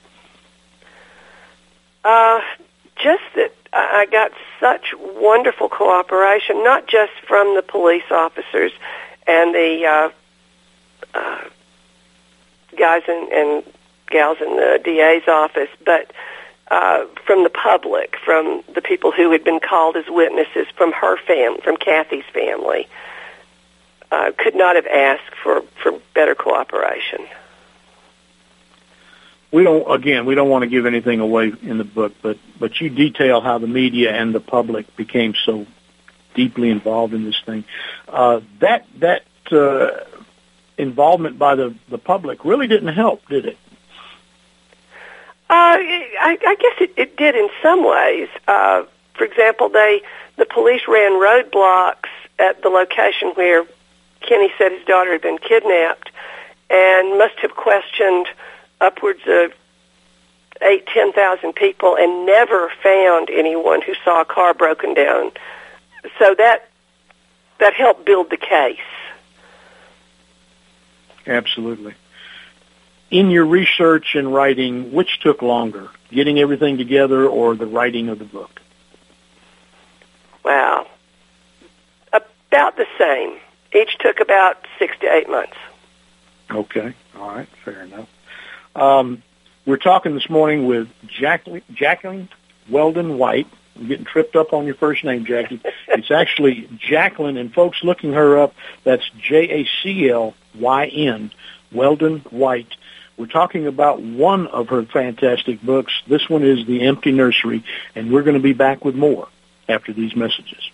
[2.04, 2.40] Uh,
[2.96, 8.72] just that I got such wonderful cooperation, not just from the police officers
[9.26, 10.08] and the uh,
[11.14, 11.44] uh,
[12.76, 13.64] guys and, and
[14.08, 16.12] gals in the DA's office, but
[16.70, 21.16] uh, from the public, from the people who had been called as witnesses, from her
[21.16, 22.88] family, from Kathy's family.
[24.12, 27.28] Uh, could not have asked for, for better cooperation
[29.50, 32.80] we don't again we don't want to give anything away in the book but but
[32.80, 35.66] you detail how the media and the public became so
[36.34, 37.64] deeply involved in this thing
[38.08, 40.04] uh, that that uh,
[40.80, 43.58] involvement by the the public really didn't help did it
[45.50, 48.28] uh, I, I guess it, it did in some ways.
[48.46, 50.00] Uh, for example, they
[50.36, 53.66] the police ran roadblocks at the location where
[54.20, 56.10] Kenny said his daughter had been kidnapped,
[56.70, 58.28] and must have questioned
[58.80, 59.52] upwards of
[60.62, 65.32] eight, ten thousand people and never found anyone who saw a car broken down.
[66.20, 66.68] So that
[67.58, 68.78] that helped build the case.
[71.30, 71.94] Absolutely.
[73.10, 78.18] In your research and writing, which took longer, getting everything together or the writing of
[78.18, 78.60] the book?
[80.44, 80.86] Well,
[82.12, 83.38] about the same.
[83.72, 85.56] Each took about six to eight months.
[86.50, 86.94] Okay.
[87.16, 87.48] All right.
[87.64, 88.08] Fair enough.
[88.74, 89.22] Um,
[89.66, 92.28] we're talking this morning with Jacqueline, Jacqueline
[92.68, 93.46] Weldon White.
[93.76, 95.60] I'm getting tripped up on your first name, Jackie.
[95.88, 99.08] it's actually Jaclyn, and folks looking her up, that's
[100.52, 101.32] J-A-C-L-Y-N,
[101.72, 102.74] Weldon White.
[103.16, 105.92] We're talking about one of her fantastic books.
[106.06, 109.28] This one is The Empty Nursery, and we're going to be back with more
[109.68, 110.70] after these messages.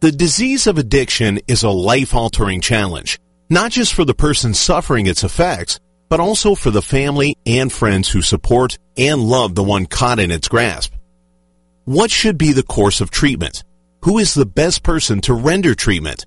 [0.00, 5.24] The disease of addiction is a life-altering challenge, not just for the person suffering its
[5.24, 10.20] effects, but also for the family and friends who support and love the one caught
[10.20, 10.92] in its grasp.
[11.84, 13.64] What should be the course of treatment?
[14.02, 16.26] Who is the best person to render treatment?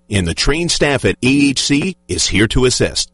[0.11, 3.11] and the trained staff at AHC is here to assist.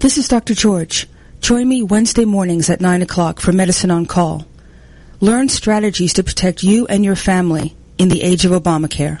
[0.00, 0.54] This is Dr.
[0.54, 1.08] George.
[1.40, 4.46] Join me Wednesday mornings at 9 o'clock for Medicine on Call.
[5.20, 9.20] Learn strategies to protect you and your family in the age of Obamacare.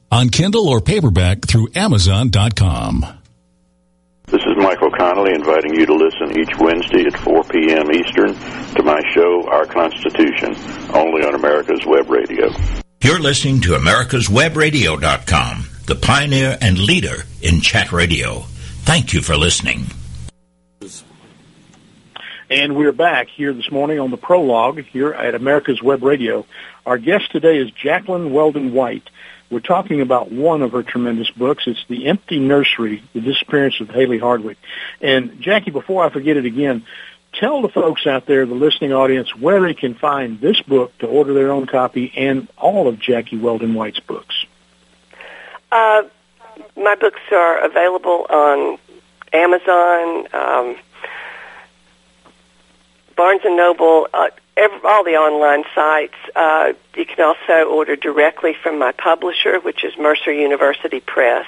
[0.11, 3.05] on Kindle or paperback through Amazon.com.
[4.27, 7.91] This is Michael Connolly inviting you to listen each Wednesday at 4 p.m.
[7.91, 8.33] Eastern
[8.75, 10.55] to my show, Our Constitution,
[10.93, 12.49] only on America's Web Radio.
[13.03, 18.45] You're listening to America's americaswebradio.com, the pioneer and leader in chat radio.
[18.83, 19.87] Thank you for listening.
[22.49, 26.45] And we're back here this morning on the prologue here at America's Web Radio.
[26.85, 29.09] Our guest today is Jaclyn Weldon White.
[29.51, 31.65] We're talking about one of her tremendous books.
[31.67, 34.57] It's The Empty Nursery, The Disappearance of Haley Hardwick.
[35.01, 36.85] And Jackie, before I forget it again,
[37.33, 41.07] tell the folks out there, the listening audience, where they can find this book to
[41.07, 44.45] order their own copy and all of Jackie Weldon White's books.
[45.69, 46.03] Uh,
[46.77, 48.77] my books are available on
[49.33, 50.77] Amazon, um,
[53.17, 54.29] Barnes and Noble, uh,
[54.61, 56.15] every, all the online sites.
[56.35, 61.45] Uh, you can also order directly from my publisher, which is Mercer University Press.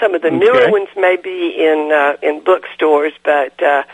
[0.00, 0.38] Some of the Okay.
[0.38, 3.84] newer ones may be in uh, in bookstores, but uh,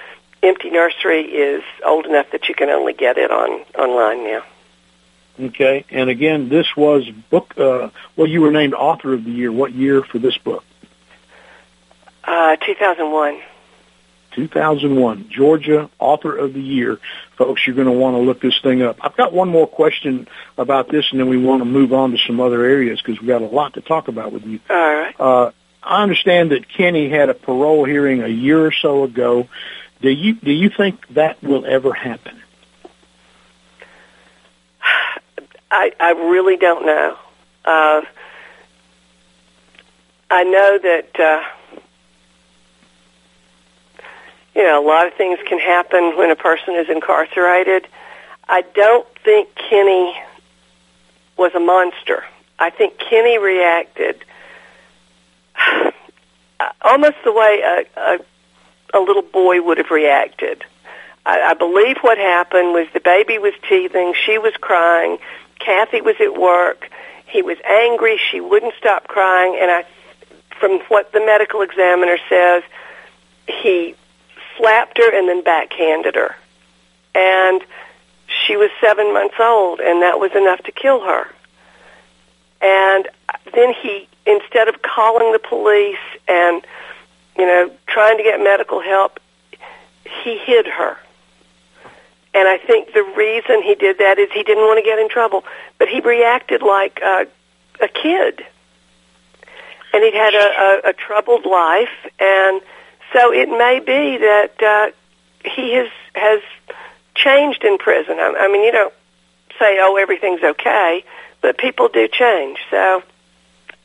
[0.43, 4.43] Empty Nursery is old enough that you can only get it on online now.
[5.41, 5.85] Okay.
[5.91, 9.53] And again, this was book, uh, well, you were named author of the year.
[9.53, 10.64] What year for this book?
[12.25, 13.41] Uh, 2001.
[14.38, 16.98] 2001, Georgia Author of the Year.
[17.37, 18.98] Folks, you're going to want to look this thing up.
[19.01, 22.18] I've got one more question about this, and then we want to move on to
[22.18, 24.61] some other areas because we've got a lot to talk about with you.
[24.70, 25.14] All right.
[25.18, 25.51] Uh,
[25.83, 29.48] I understand that Kenny had a parole hearing a year or so ago.
[30.01, 32.40] Do you do you think that will ever happen?
[35.70, 37.16] I, I really don't know.
[37.64, 38.03] Uh,
[40.31, 41.42] I know that uh,
[44.59, 47.87] you know a lot of things can happen when a person is incarcerated.
[48.49, 50.21] I don't think Kenny
[51.37, 52.25] was a monster.
[52.59, 54.25] I think Kenny reacted
[56.83, 58.18] almost the way a, a,
[58.94, 60.64] a little boy would have reacted.
[61.25, 65.18] I, I believe what happened was the baby was teething, she was crying,
[65.61, 66.90] Kathy was at work,
[67.27, 69.85] he was angry, she wouldn't stop crying, and I,
[70.59, 72.64] from what the medical examiner says,
[73.47, 73.94] he
[74.59, 76.37] slapped her and then backhanded her.
[77.14, 77.62] And
[78.47, 81.29] she was seven months old, and that was enough to kill her.
[82.61, 83.09] And
[83.55, 86.62] then he, instead of calling the police and,
[87.38, 89.21] you know, trying to get medical help,
[90.25, 90.99] he hid her.
[92.35, 95.09] And I think the reason he did that is he didn't want to get in
[95.09, 95.44] trouble,
[95.79, 97.27] but he reacted like a,
[97.81, 98.44] a kid.
[99.92, 101.88] And he'd had a, a, a troubled life,
[102.21, 102.61] and
[103.12, 106.40] so it may be that uh, he has has
[107.14, 108.18] changed in prison.
[108.18, 108.94] I, I mean, you don't
[109.59, 111.05] say, "Oh, everything's okay,"
[111.40, 112.59] but people do change.
[112.71, 113.03] So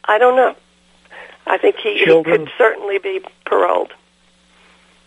[0.03, 0.55] I don't know.
[1.45, 3.91] I think he, he could certainly be paroled.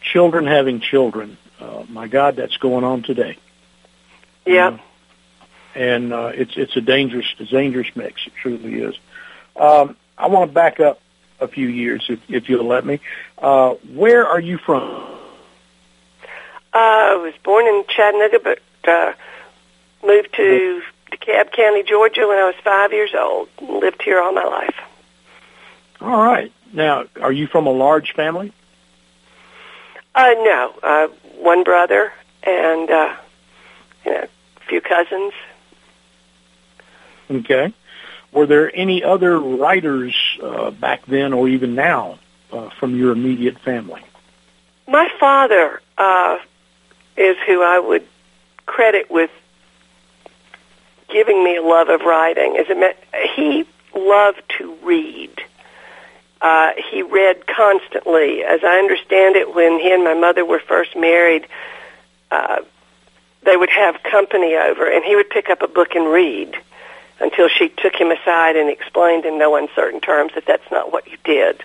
[0.00, 1.38] Children having children.
[1.59, 3.38] Uh, my God, that's going on today.
[4.44, 4.79] Yeah.
[5.74, 8.26] and uh, it's it's a dangerous a dangerous mix.
[8.26, 8.94] It truly is.
[9.57, 11.00] Um, I want to back up
[11.40, 13.01] a few years, if if you'll let me.
[13.38, 14.83] Uh, where are you from?
[16.72, 19.12] Uh, I was born in Chattanooga, but uh,
[20.07, 23.49] moved to DeKalb County, Georgia, when I was five years old.
[23.61, 24.77] and Lived here all my life.
[26.01, 26.53] All right.
[26.72, 28.53] Now, are you from a large family?
[30.14, 33.16] Uh, no, uh, one brother and uh,
[34.05, 35.33] you know, a few cousins.
[37.31, 37.72] Okay.
[38.32, 42.18] Were there any other writers uh, back then, or even now,
[42.52, 44.02] uh, from your immediate family?
[44.88, 46.38] My father uh,
[47.16, 48.06] is who I would
[48.66, 49.30] credit with
[51.08, 52.56] giving me a love of writing.
[52.56, 55.32] As a ma- he loved to read.
[56.40, 58.44] Uh, he read constantly.
[58.44, 61.46] As I understand it, when he and my mother were first married,
[62.30, 62.61] uh,
[63.44, 66.57] they would have company over, and he would pick up a book and read
[67.20, 71.08] until she took him aside and explained in no uncertain terms that that's not what
[71.10, 71.62] you did.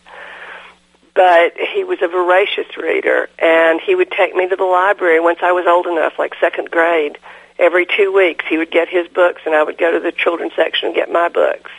[1.13, 5.39] But he was a voracious reader, and he would take me to the library once
[5.43, 7.17] I was old enough, like second grade.
[7.59, 10.53] Every two weeks, he would get his books, and I would go to the children's
[10.55, 11.69] section and get my books.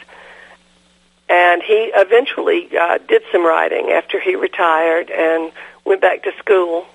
[1.29, 5.51] and he eventually uh, did some writing after he retired and
[5.85, 6.87] went back to school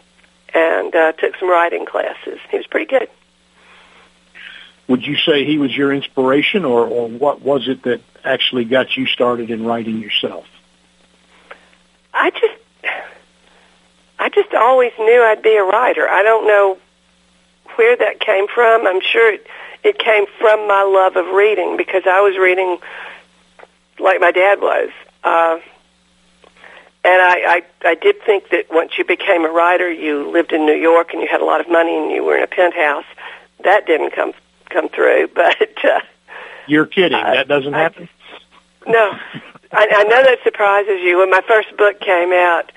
[0.53, 2.39] and uh, took some writing classes.
[2.51, 3.09] He was pretty good.
[4.87, 8.95] Would you say he was your inspiration, or, or what was it that actually got
[8.95, 10.45] you started in writing yourself?
[12.13, 12.93] I just,
[14.17, 16.07] I just always knew I'd be a writer.
[16.07, 16.77] I don't know
[17.75, 18.87] where that came from.
[18.87, 19.45] I'm sure it,
[19.83, 22.79] it came from my love of reading because I was reading
[23.99, 24.89] like my dad was.
[25.23, 25.59] Uh,
[27.03, 30.65] and I, I, I did think that once you became a writer, you lived in
[30.65, 33.05] New York and you had a lot of money and you were in a penthouse.
[33.63, 34.33] That didn't come
[34.69, 35.99] come through, but uh,
[36.67, 37.17] you're kidding.
[37.17, 38.09] Uh, that doesn't I, happen.
[38.85, 39.11] No,
[39.71, 41.19] I, I know that surprises you.
[41.19, 42.71] When my first book came out,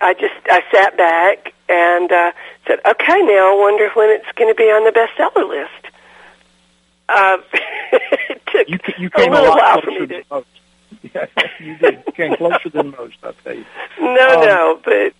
[0.00, 2.32] I just I sat back and uh,
[2.66, 5.94] said, "Okay, now I wonder when it's going to be on the bestseller list."
[7.08, 7.38] Uh,
[7.92, 10.24] it took you, you came a little a while for me to.
[10.30, 10.46] Most.
[11.14, 11.26] Yeah,
[11.60, 12.02] you did.
[12.06, 13.64] You came closer than most, I'll tell you.
[14.00, 15.14] No, um, no, but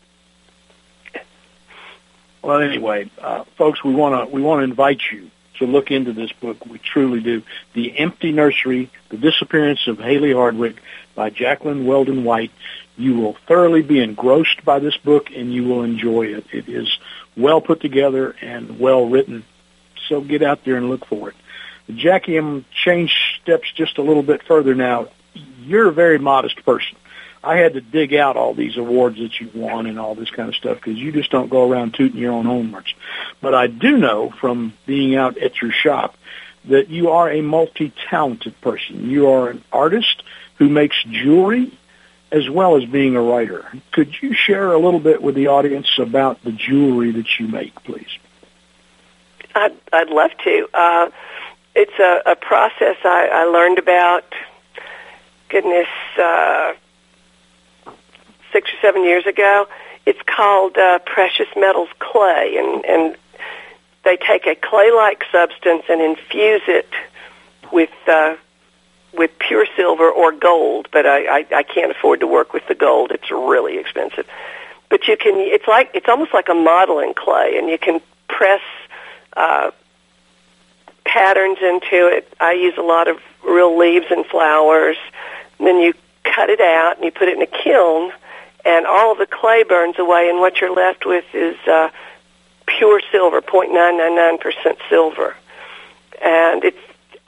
[2.43, 6.13] well, anyway, uh, folks, we want to we want to invite you to look into
[6.13, 6.65] this book.
[6.67, 7.43] We truly do.
[7.75, 10.77] The Empty Nursery: The Disappearance of Haley Hardwick
[11.15, 12.53] by Jaclyn Weldon White.
[12.97, 16.47] You will thoroughly be engrossed by this book, and you will enjoy it.
[16.53, 16.99] It is
[17.37, 19.45] well put together and well written.
[20.09, 21.37] So get out there and look for it.
[21.95, 25.09] Jackie, I'm change steps just a little bit further now.
[25.61, 26.97] You're a very modest person.
[27.47, 30.49] I had to dig out all these awards that you've won and all this kind
[30.49, 32.93] of stuff because you just don't go around tooting your own horns.
[33.41, 36.17] But I do know from being out at your shop
[36.65, 39.09] that you are a multi-talented person.
[39.09, 40.25] You are an artist
[40.57, 41.79] who makes jewelry
[42.33, 43.65] as well as being a writer.
[43.93, 47.77] Could you share a little bit with the audience about the jewelry that you make,
[47.85, 48.19] please?
[49.55, 50.69] I'd, I'd love to.
[50.75, 51.11] Uh,
[51.77, 54.25] it's a, a process I, I learned about,
[55.49, 55.87] goodness,
[56.21, 56.73] uh,
[58.57, 59.69] six or seven years ago.
[60.07, 63.17] It's called uh, precious metals clay, and, and
[64.03, 66.89] they take a clay-like substance and infuse it
[67.71, 68.37] with uh,
[69.13, 70.89] with pure silver or gold.
[70.91, 74.27] But I, I, I can't afford to work with the gold; it's really expensive.
[74.89, 75.35] But you can.
[75.37, 78.63] It's like it's almost like a modeling clay, and you can press
[79.37, 79.71] uh,
[81.05, 82.33] patterns into it.
[82.41, 84.97] I use a lot of real leaves and flowers.
[85.59, 85.93] And then you
[86.25, 88.13] cut it out and you put it in a kiln
[88.67, 91.89] and all the clay burns away, and what you're left with is uh,
[92.67, 95.37] pure silver, 0.999% silver.
[96.21, 96.77] And it's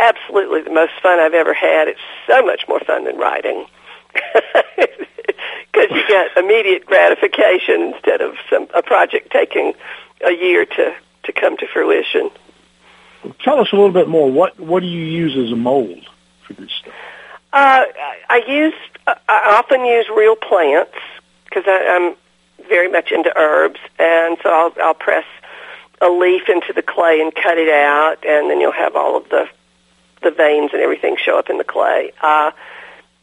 [0.00, 1.86] absolutely the most fun I've ever had.
[1.86, 3.66] It's so much more fun than writing.
[5.70, 9.74] Because you get immediate gratification instead of some a project taking
[10.26, 12.30] a year to, to come to fruition.
[13.44, 14.28] Tell us a little bit more.
[14.32, 16.04] What what do you use as a mold
[16.46, 16.94] for this stuff?
[17.52, 17.84] Uh,
[18.28, 18.74] I use
[19.06, 20.94] I often use real plants
[21.58, 22.14] because I'm
[22.68, 25.24] very much into herbs, and so I'll, I'll press
[26.00, 29.28] a leaf into the clay and cut it out, and then you'll have all of
[29.28, 29.48] the
[30.20, 32.12] the veins and everything show up in the clay.
[32.20, 32.50] Uh,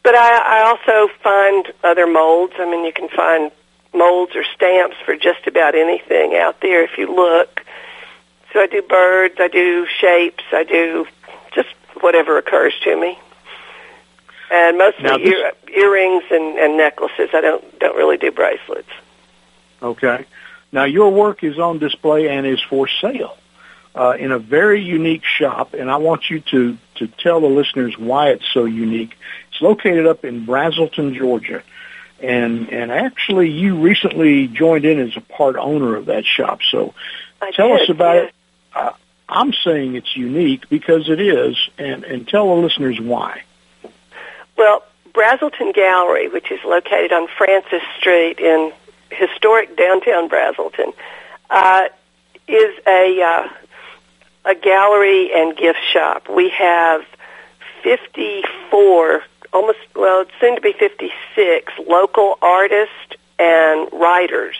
[0.02, 2.54] but I, I also find other molds.
[2.58, 3.50] I mean, you can find
[3.92, 7.62] molds or stamps for just about anything out there if you look.
[8.54, 11.06] So I do birds, I do shapes, I do
[11.54, 11.68] just
[12.00, 13.18] whatever occurs to me
[14.50, 17.30] and mostly Now this- ear, earrings and, and necklaces.
[17.32, 18.88] I don't don't really do bracelets.
[19.82, 20.24] Okay.
[20.72, 23.36] Now your work is on display and is for sale
[23.96, 27.96] uh, in a very unique shop, and I want you to to tell the listeners
[27.98, 29.16] why it's so unique.
[29.50, 31.62] It's located up in Braselton, Georgia,
[32.20, 36.60] and and actually you recently joined in as a part owner of that shop.
[36.70, 36.94] So
[37.40, 38.28] I tell did, us about yes.
[38.28, 38.34] it.
[38.74, 38.92] Uh,
[39.28, 43.42] I'm saying it's unique because it is, and and tell the listeners why.
[44.56, 44.82] Well,
[45.12, 48.72] Braselton Gallery, which is located on Francis Street in
[49.10, 50.92] historic downtown Braselton,
[51.50, 51.84] uh,
[52.48, 53.48] is a uh,
[54.46, 56.28] a gallery and gift shop.
[56.28, 57.04] We have
[57.82, 62.92] 54, almost well, it's soon to be 56 local artists
[63.38, 64.56] and writers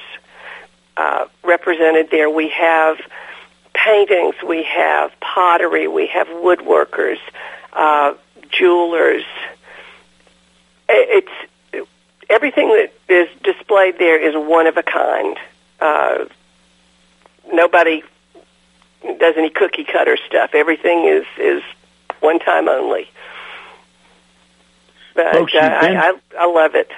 [0.96, 2.28] uh, represented there.
[2.28, 2.98] We have
[3.74, 7.18] paintings, we have pottery, we have woodworkers,
[7.72, 8.14] uh,
[8.50, 9.24] jewelers.
[10.88, 11.24] It-
[11.72, 11.88] It's
[12.28, 15.38] everything that is displayed there is one of a kind.
[15.80, 16.24] Uh,
[17.52, 18.02] nobody
[19.02, 20.50] does any cookie cutter stuff.
[20.54, 21.62] Everything is is
[22.20, 23.08] one time only.
[25.14, 26.90] But Folks, uh, been- I, I I love it.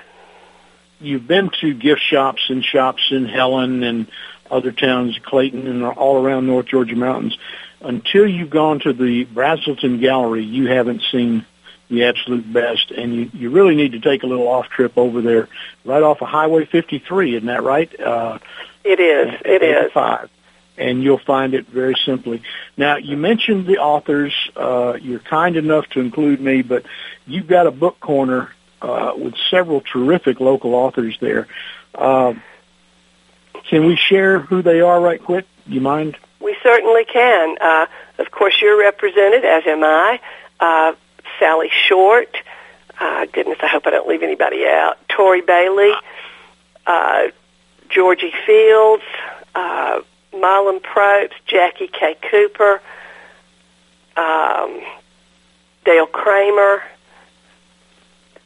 [1.01, 4.07] you've been to gift shops and shops in Helen and
[4.51, 7.37] other towns, Clayton, and all around North Georgia mountains.
[7.81, 11.45] Until you've gone to the Braselton Gallery, you haven't seen
[11.89, 12.91] the absolute best.
[12.91, 15.49] And you, you really need to take a little off trip over there,
[15.85, 17.37] right off of Highway 53.
[17.37, 18.01] Isn't that right?
[18.01, 18.39] Uh,
[18.85, 19.41] it is.
[19.45, 19.93] It is.
[19.93, 20.31] Five.
[20.77, 22.43] And you'll find it very simply.
[22.77, 24.33] Now, you mentioned the authors.
[24.55, 26.85] Uh, you're kind enough to include me, but
[27.27, 31.49] you've got a book corner uh, with several terrific local authors there.
[31.95, 32.35] Uh,
[33.69, 35.47] can we share who they are right quick?
[35.67, 36.17] Do you mind?
[36.41, 37.57] We certainly can.
[37.61, 37.87] Uh,
[38.19, 40.21] of course, you're represented, as am I.
[40.61, 40.93] Uh,
[41.39, 42.37] Sally Short.
[43.01, 44.99] Uh, goodness, I hope I don't leave anybody out.
[45.09, 45.93] Tori Bailey,
[46.87, 47.29] uh,
[47.89, 49.05] Georgie Fields,
[49.55, 50.01] uh,
[50.33, 52.17] Milam Propst, Jackie K.
[52.31, 52.81] Cooper,
[54.17, 54.81] um,
[55.85, 56.83] Dale Cramer.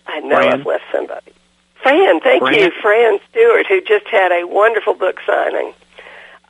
[0.06, 0.60] I know Fran.
[0.60, 1.32] I've left somebody.
[1.82, 2.54] Fran, thank Fran.
[2.54, 5.74] you, Fran Stewart, who just had a wonderful book signing.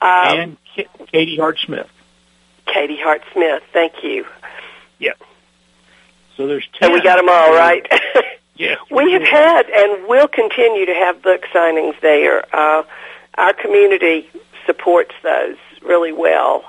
[0.03, 0.57] Um, and
[1.13, 1.89] Katie Hart Smith.
[2.67, 4.27] Katie Hart Smith, thank you.
[4.99, 5.21] Yep.
[6.37, 6.91] So there's ten.
[6.91, 7.87] And we got them all right.
[8.55, 8.77] Yeah.
[8.91, 12.45] we have had and will continue to have book signings there.
[12.55, 12.83] Uh,
[13.37, 14.29] our community
[14.67, 16.63] supports those really well,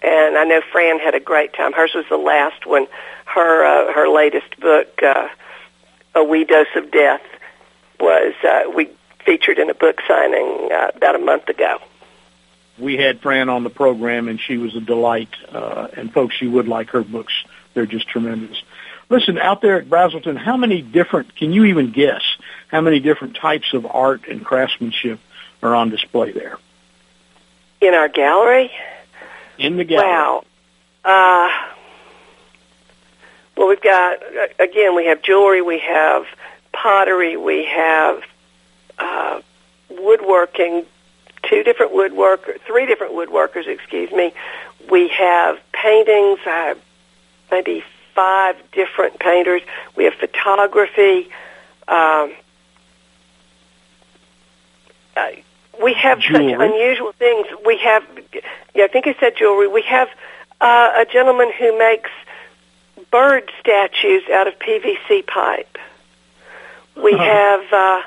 [0.00, 1.72] and I know Fran had a great time.
[1.72, 2.86] Hers was the last one.
[3.26, 5.28] Her uh, her latest book, uh,
[6.14, 7.22] A Wee Dose of Death,
[7.98, 8.88] was uh, we
[9.26, 11.78] featured in a book signing uh, about a month ago.
[12.78, 15.34] we had Fran on the program, and she was a delight.
[15.50, 17.32] Uh, and folks, you would like her books;
[17.74, 18.62] they're just tremendous.
[19.10, 21.36] Listen, out there at Braselton, how many different?
[21.36, 22.22] Can you even guess
[22.68, 25.20] how many different types of art and craftsmanship
[25.62, 26.58] are on display there
[27.80, 28.70] In our gallery,
[29.58, 30.08] in the gallery?
[30.08, 30.44] Wow.
[31.04, 31.48] Uh,
[33.56, 36.26] well, we've got, uh, again, we have jewelry, we have
[36.72, 38.22] pottery, we have
[38.98, 39.40] uh,
[39.90, 40.86] woodworking,
[41.48, 44.32] two different woodworkers, three different woodworkers, excuse me.
[44.90, 46.74] We have paintings, uh,
[47.50, 47.84] maybe
[48.14, 49.62] five different painters.
[49.96, 51.28] We have photography.
[51.88, 52.32] Um,
[55.16, 55.26] uh,
[55.82, 56.52] we have Jewelry.
[56.52, 57.46] such unusual things.
[57.64, 58.04] We have,
[58.74, 59.68] yeah, I think I said jewelry.
[59.68, 60.08] We have
[60.60, 62.10] uh, a gentleman who makes
[63.10, 65.78] bird statues out of PVC pipe.
[66.96, 67.24] We Uh-huh.
[67.24, 68.02] have uh,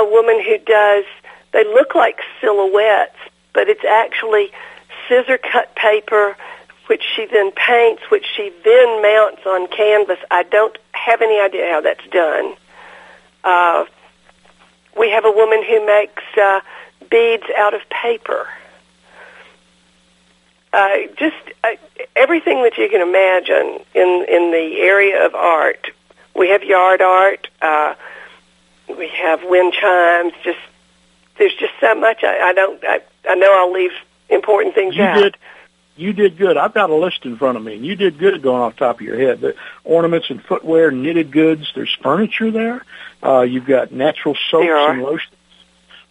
[0.00, 1.04] a woman who does.
[1.52, 3.16] They look like silhouettes,
[3.52, 4.50] but it's actually
[5.08, 6.36] scissor cut paper,
[6.86, 10.18] which she then paints, which she then mounts on canvas.
[10.30, 12.54] I don't have any idea how that's done.
[13.44, 13.84] Uh,
[14.98, 16.60] we have a woman who makes uh,
[17.10, 18.46] beads out of paper.
[20.72, 21.68] Uh, just uh,
[22.14, 25.86] everything that you can imagine in in the area of art.
[26.34, 27.48] We have yard art.
[27.62, 27.94] Uh,
[28.88, 30.32] we have wind chimes.
[30.44, 30.58] Just
[31.38, 32.22] there's just so much.
[32.24, 32.82] I, I don't.
[32.84, 33.92] I, I know I'll leave
[34.28, 35.22] important things You out.
[35.22, 35.36] did.
[35.96, 36.56] You did good.
[36.56, 38.80] I've got a list in front of me, and you did good going off the
[38.80, 39.40] top of your head.
[39.40, 41.72] The ornaments and footwear, knitted goods.
[41.74, 42.84] There's furniture there.
[43.22, 45.32] Uh, you've got natural soaps and lotions.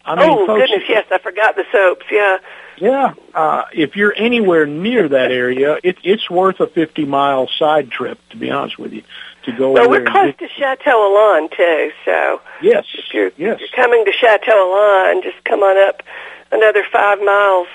[0.05, 2.05] I mean, oh folks, goodness, yes, I forgot the soaps.
[2.11, 2.37] Yeah,
[2.77, 7.89] Yeah, uh, if you're anywhere near that area, it, it's worth a 50 mile side
[7.89, 8.19] trip.
[8.29, 9.01] To be honest with you,
[9.45, 13.59] to go well, we're close to Chateau Elan too, so yes, if you're, yes.
[13.59, 16.03] you're coming to Chateau Elan, just come on up
[16.51, 17.67] another five miles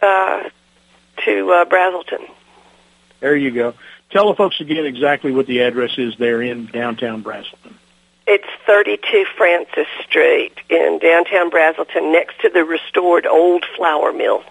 [0.00, 0.48] uh,
[1.24, 2.28] to uh, Braselton.
[3.20, 3.74] There you go.
[4.10, 7.74] Tell the folks again exactly what the address is there in downtown Braselton.
[8.26, 14.42] It's 32 Francis Street in downtown Braselton, next to the restored old flour mill.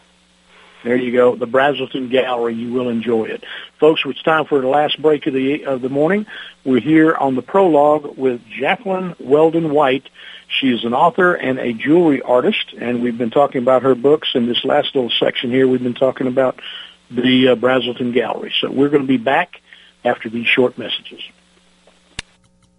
[0.84, 1.36] There you go.
[1.36, 2.54] The Braselton Gallery.
[2.54, 3.44] You will enjoy it,
[3.80, 4.02] folks.
[4.06, 6.28] It's time for the last break of the of the morning.
[6.64, 10.08] We're here on the prologue with Jaclyn Weldon White.
[10.48, 14.30] She is an author and a jewelry artist, and we've been talking about her books.
[14.36, 16.60] In this last little section here, we've been talking about
[17.10, 18.54] the uh, Brazelton Gallery.
[18.62, 19.62] So we're going to be back
[20.06, 21.22] after these short messages.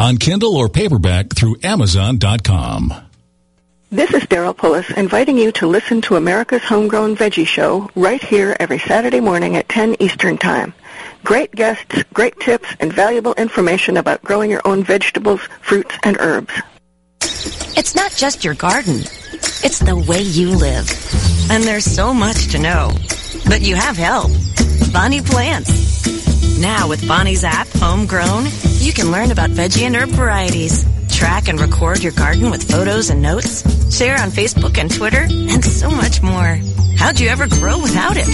[0.00, 2.94] on Kindle or paperback through Amazon.com.
[3.90, 8.56] This is Daryl Pullis inviting you to listen to America's Homegrown Veggie Show right here
[8.58, 10.72] every Saturday morning at 10 Eastern Time.
[11.22, 16.54] Great guests, great tips, and valuable information about growing your own vegetables, fruits, and herbs.
[17.76, 19.00] It's not just your garden.
[19.62, 20.88] It's the way you live.
[21.50, 22.92] And there's so much to know.
[23.46, 24.30] But you have help.
[24.92, 26.58] Bonnie Plants.
[26.60, 28.44] Now with Bonnie's app, Homegrown,
[28.90, 33.08] you can learn about veggie and herb varieties, track and record your garden with photos
[33.08, 33.62] and notes,
[33.96, 36.58] share on Facebook and Twitter, and so much more.
[36.98, 38.26] How'd you ever grow without it?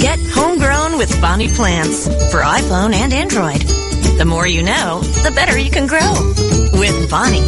[0.00, 3.60] Get homegrown with Bonnie Plants for iPhone and Android.
[4.16, 6.10] The more you know, the better you can grow
[6.80, 7.44] with Bonnie.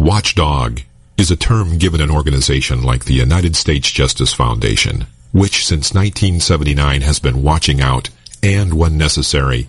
[0.00, 0.80] Watchdog
[1.16, 7.02] is a term given an organization like the United States Justice Foundation, which since 1979
[7.02, 8.10] has been watching out
[8.42, 9.68] and, when necessary,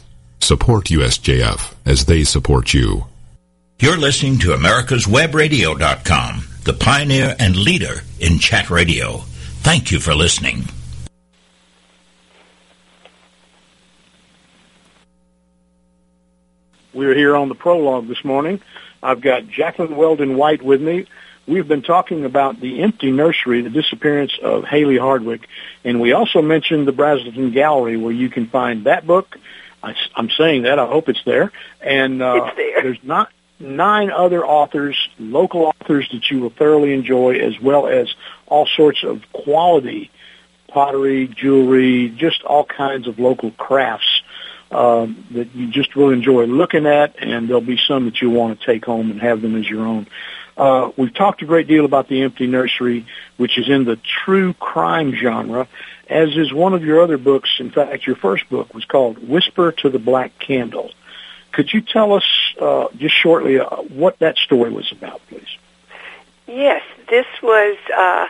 [0.43, 3.05] Support USJF as they support you.
[3.79, 9.19] You're listening to America'sWebRadio.com, the pioneer and leader in chat radio.
[9.61, 10.63] Thank you for listening.
[16.91, 18.61] We're here on the prologue this morning.
[19.01, 21.05] I've got Jaclyn Weldon White with me.
[21.47, 25.47] We've been talking about the empty nursery, the disappearance of Haley Hardwick,
[25.83, 29.37] and we also mentioned the Braselton Gallery where you can find that book.
[29.83, 30.79] I, am saying that.
[30.79, 31.51] I hope it's there.
[31.81, 32.83] And uh, it's there.
[32.83, 33.29] there's not
[33.59, 38.13] nine other authors, local authors that you will thoroughly enjoy, as well as
[38.47, 40.11] all sorts of quality
[40.67, 44.21] pottery, jewelry, just all kinds of local crafts
[44.71, 48.59] um, that you just will enjoy looking at, and there'll be some that you'll want
[48.59, 50.07] to take home and have them as your own.
[50.55, 53.05] Uh, we've talked a great deal about the Empty Nursery,
[53.37, 55.67] which is in the true crime genre,
[56.11, 57.49] as is one of your other books.
[57.59, 60.91] In fact, your first book was called Whisper to the Black Candle.
[61.53, 62.25] Could you tell us
[62.59, 65.57] uh, just shortly uh, what that story was about, please?
[66.47, 68.27] Yes, this was uh,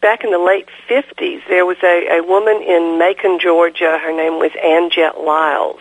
[0.00, 1.40] back in the late 50s.
[1.48, 3.98] There was a, a woman in Macon, Georgia.
[4.00, 5.80] Her name was Anjette Lyles.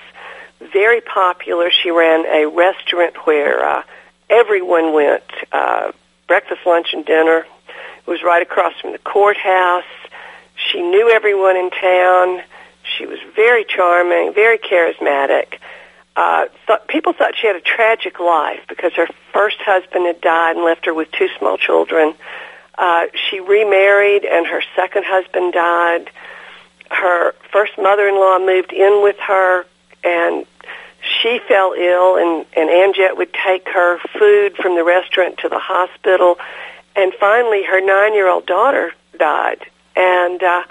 [0.74, 1.70] Very popular.
[1.70, 3.84] She ran a restaurant where uh,
[4.30, 5.92] everyone went, uh,
[6.28, 7.46] breakfast, lunch, and dinner.
[8.00, 9.84] It was right across from the courthouse.
[10.72, 12.43] She knew everyone in town.
[12.84, 15.60] She was very charming, very charismatic.
[16.16, 20.55] Uh, thought, people thought she had a tragic life because her first husband had died
[20.55, 22.14] and left her with two small children.
[22.78, 26.10] Uh, she remarried and her second husband died.
[26.91, 29.66] Her first mother-in-law moved in with her
[30.03, 30.45] and
[31.01, 35.60] she fell ill and, and Anjette would take her food from the restaurant to the
[35.60, 36.38] hospital.
[36.95, 39.60] And finally her nine-year-old daughter died.
[40.00, 40.64] And, uh,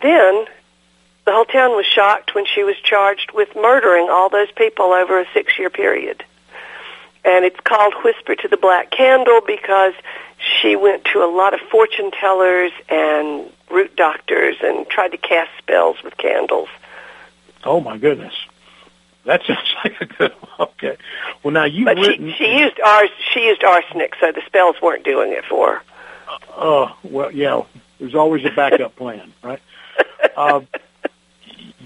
[0.00, 0.46] then
[1.26, 5.20] the whole town was shocked when she was charged with murdering all those people over
[5.20, 6.24] a six-year period.
[7.24, 9.92] And it's called Whisper to the Black Candle because
[10.38, 15.50] she went to a lot of fortune tellers and root doctors and tried to cast
[15.58, 16.68] spells with candles.
[17.62, 18.34] Oh my goodness.
[19.26, 20.68] That sounds like a good one.
[20.70, 20.96] Okay.
[21.42, 22.30] Well, now you but written.
[22.32, 23.10] She, she used ars.
[23.32, 25.82] She used arsenic, so the spells weren't doing it for her.
[26.56, 27.62] Oh uh, well, yeah.
[28.00, 29.60] There's always a backup plan, right?
[30.36, 30.62] Uh,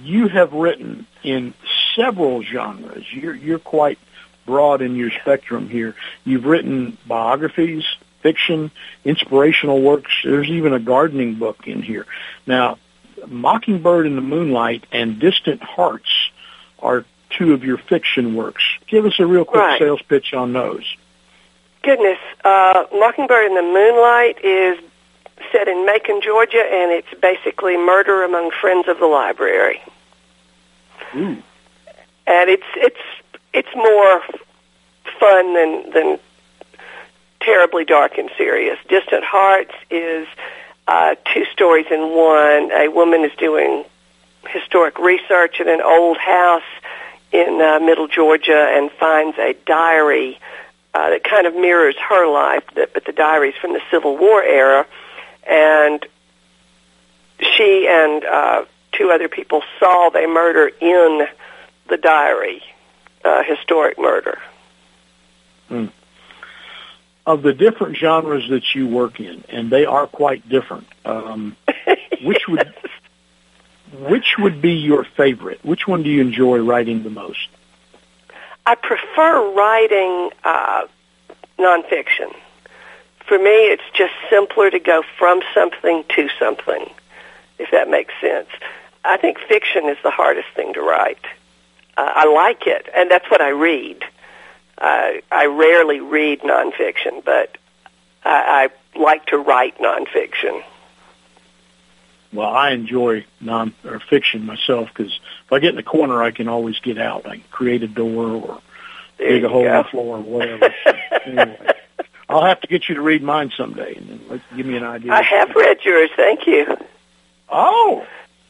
[0.02, 1.54] you have written in
[1.96, 3.04] several genres.
[3.12, 3.98] You're you're quite
[4.46, 5.94] broad in your spectrum here.
[6.24, 7.84] You've written biographies,
[8.20, 8.70] fiction,
[9.04, 10.12] inspirational works.
[10.22, 12.06] There's even a gardening book in here.
[12.46, 12.78] Now,
[13.26, 16.30] Mockingbird in the Moonlight and Distant Hearts
[16.78, 18.62] are two of your fiction works.
[18.86, 19.78] Give us a real quick right.
[19.78, 20.84] sales pitch on those.
[21.82, 24.78] Goodness, uh, Mockingbird in the Moonlight is
[25.53, 29.80] set in Macon, Georgia, and it's basically murder among friends of the library.
[31.16, 31.43] Ooh.
[32.26, 33.01] And it's it's
[33.53, 34.22] it's more
[35.20, 36.18] fun than than
[37.41, 38.78] terribly dark and serious.
[38.89, 40.26] Distant Hearts is
[40.89, 42.72] uh, two stories in one.
[42.72, 43.85] A woman is doing
[44.49, 46.62] historic research in an old house
[47.32, 50.39] in uh, Middle Georgia and finds a diary
[50.95, 54.87] uh, that kind of mirrors her life, but the diary's from the Civil War era,
[55.49, 56.05] and
[57.40, 61.26] she and uh, two other people saw a murder in
[61.88, 62.62] the diary,
[63.24, 64.38] uh, historic murder.
[65.68, 65.86] Hmm
[67.26, 70.86] of the different genres that you work in, and they are quite different.
[71.05, 71.57] Um,
[72.22, 72.74] which would
[73.92, 75.64] which would be your favorite?
[75.64, 77.49] Which one do you enjoy writing the most?
[78.66, 80.86] I prefer writing uh,
[81.59, 82.34] nonfiction.
[83.26, 86.90] For me, it's just simpler to go from something to something,
[87.58, 88.48] if that makes sense.
[89.04, 91.24] I think fiction is the hardest thing to write.
[91.96, 94.02] Uh, I like it, and that's what I read.
[94.78, 97.56] I, I rarely read nonfiction, but
[98.24, 100.62] I, I like to write nonfiction.
[102.32, 105.12] Well, I enjoy non or fiction myself because
[105.46, 107.26] if I get in the corner, I can always get out.
[107.26, 108.60] I can create a door or
[109.18, 110.74] There dig a hole in the floor or whatever.
[111.26, 111.73] anyway,
[112.35, 115.12] I'll have to get you to read mine someday, and then give me an idea.
[115.12, 116.11] I have read yours.
[116.16, 116.76] Thank you.
[117.49, 118.05] Oh,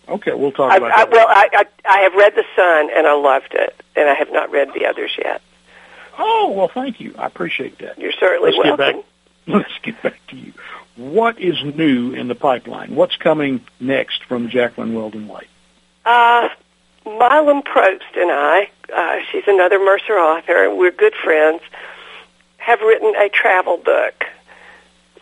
[0.09, 0.33] okay.
[0.33, 1.11] We'll talk I, about I, that.
[1.11, 4.33] well, I, I I have read The Sun and I loved it, and I have
[4.33, 5.43] not read the others yet.
[6.19, 7.15] Oh, well, thank you.
[7.19, 7.99] I appreciate that.
[7.99, 9.01] You're certainly Let's get welcome.
[9.01, 9.07] back.
[9.47, 10.55] Let's get back to you.
[10.97, 12.95] What is new in the pipeline?
[12.95, 15.49] What's coming next from Jaclyn Weldon White?
[16.07, 16.49] Uh,
[17.05, 21.61] Milam Propst and I, uh, she's another Mercer author, and we're good friends,
[22.65, 24.25] have written a travel book.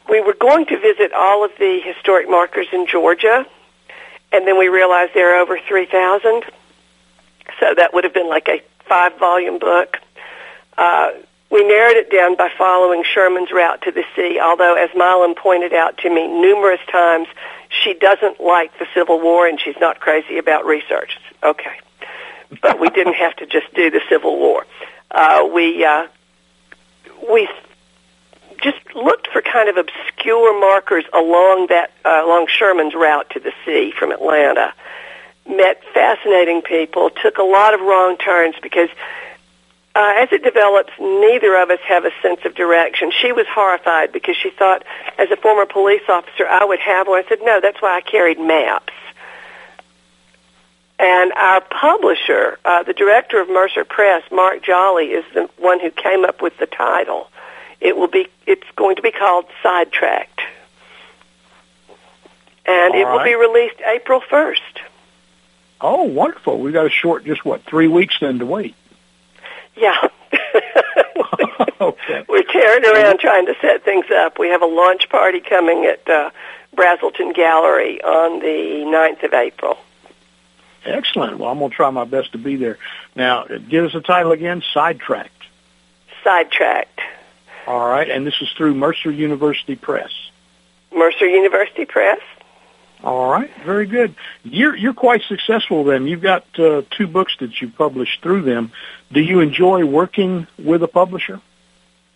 [0.09, 3.45] We were going to visit all of the historic markers in Georgia,
[4.31, 6.45] and then we realized there are over 3,000.
[7.59, 9.99] So that would have been like a five volume book.
[10.79, 11.11] Uh,
[11.51, 15.73] we narrowed it down by following Sherman's route to the sea, although, as Milam pointed
[15.73, 17.27] out to me numerous times,
[17.69, 21.19] she doesn't like the Civil War and she's not crazy about research.
[21.43, 21.81] Okay.
[22.61, 24.65] But we didn't have to just do the Civil War.
[25.11, 26.07] Uh, we, uh,
[27.31, 27.49] we
[28.63, 33.53] just looked for kind of obscure markers along that, uh, along Sherman's route to the
[33.65, 34.73] sea from Atlanta.
[35.49, 38.89] Met fascinating people, took a lot of wrong turns because
[39.95, 43.11] uh, as it develops, neither of us have a sense of direction.
[43.11, 44.85] She was horrified because she thought,
[45.19, 47.23] as a former police officer, I would have one.
[47.23, 48.93] I said, no, that's why I carried maps.
[51.03, 55.91] And our publisher, uh, the director of Mercer Press, Marc Jolley, is the one who
[55.91, 57.27] came up with the title.
[57.81, 60.41] It will be, it's going to be called Sidetracked.
[62.65, 63.25] And All it will right.
[63.25, 64.83] be released April 1st.
[65.81, 66.61] Oh, wonderful.
[66.61, 68.77] We got a short, just what, three weeks then to wait.
[69.75, 70.09] Yeah.
[71.81, 72.25] okay.
[72.29, 74.39] We're tearing around trying to set things up.
[74.39, 76.31] We have a launch party coming at uh,
[76.77, 79.79] Braselton Gallery on the 9th of April.
[80.85, 81.39] Excellent.
[81.39, 82.79] Well, I'm going to try my best to be there.
[83.15, 85.31] Now, give us the title again, Sidetracked.
[86.25, 87.01] Sidetracked.
[87.67, 90.11] All right, and this is through Mercer University Press.
[90.93, 92.19] Mercer University Press.
[93.05, 94.15] All right, very good.
[94.45, 96.07] You're you're quite successful then.
[96.07, 98.71] You've got uh, two books that you published through them.
[99.11, 101.41] Do you enjoy working with a publisher?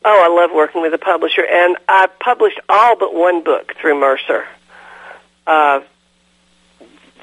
[0.04, 3.98] Oh, I love working with a publisher, and I published all but one book through
[3.98, 4.46] Mercer.
[5.44, 5.80] Uh,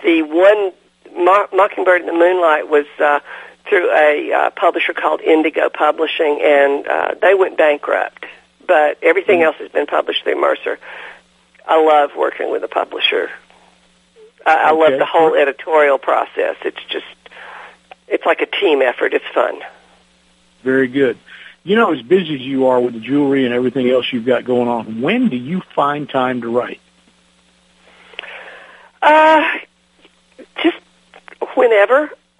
[0.04, 0.74] the one,
[1.16, 3.20] Mo- Mockingbird in the Moonlight, was uh,
[3.68, 8.26] through a uh, publisher called Indigo Publishing, and uh, they went bankrupt.
[8.66, 10.80] But everything else has been published through Mercer.
[11.68, 13.30] I love working with a publisher.
[14.46, 16.56] I, I love the whole editorial process.
[16.64, 17.06] It's just,
[18.08, 19.14] it's like a team effort.
[19.14, 19.60] It's fun.
[20.64, 21.18] Very good.
[21.64, 24.44] You know, as busy as you are with the jewelry and everything else you've got
[24.44, 26.82] going on, when do you find time to write?
[29.02, 29.44] Uh,
[30.62, 30.78] just
[31.56, 32.10] whenever.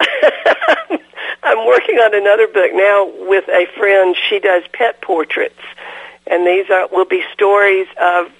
[1.42, 4.16] I'm working on another book now with a friend.
[4.28, 5.60] She does pet portraits,
[6.26, 8.32] and these are will be stories of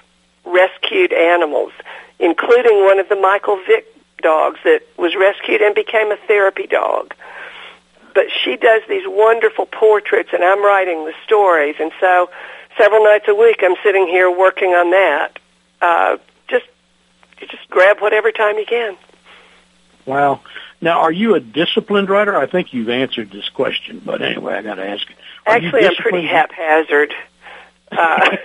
[0.45, 1.73] rescued animals,
[2.19, 3.87] including one of the Michael Vick
[4.23, 7.15] dogs that was rescued and became a therapy dog.
[8.15, 12.31] But she does these wonderful portraits, and I'm writing the stories, and so
[12.79, 15.39] several nights a week I'm sitting here working on that.
[15.83, 16.17] Uh,
[16.49, 16.67] just
[17.39, 18.97] just grab whatever time you can.
[20.07, 20.41] Wow.
[20.81, 22.37] Now, are you a disciplined writer?
[22.37, 25.07] I think you've answered this question, but anyway, I got to ask.
[25.47, 27.15] Are Actually, I'm pretty haphazard.
[27.93, 28.37] Uh,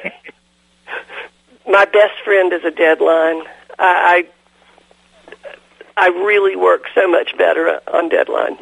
[1.68, 3.42] my best friend is a deadline.
[3.80, 4.28] I, I
[6.00, 8.58] I really work so much better on deadline.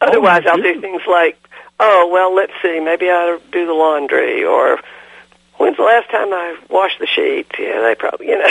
[0.00, 0.80] Otherwise, you I'll do?
[0.80, 1.38] things like,
[1.80, 4.78] oh well, let's see, maybe I ought to do the laundry, or
[5.56, 7.46] when's the last time I washed the sheet?
[7.58, 8.50] Yeah, they probably, you know.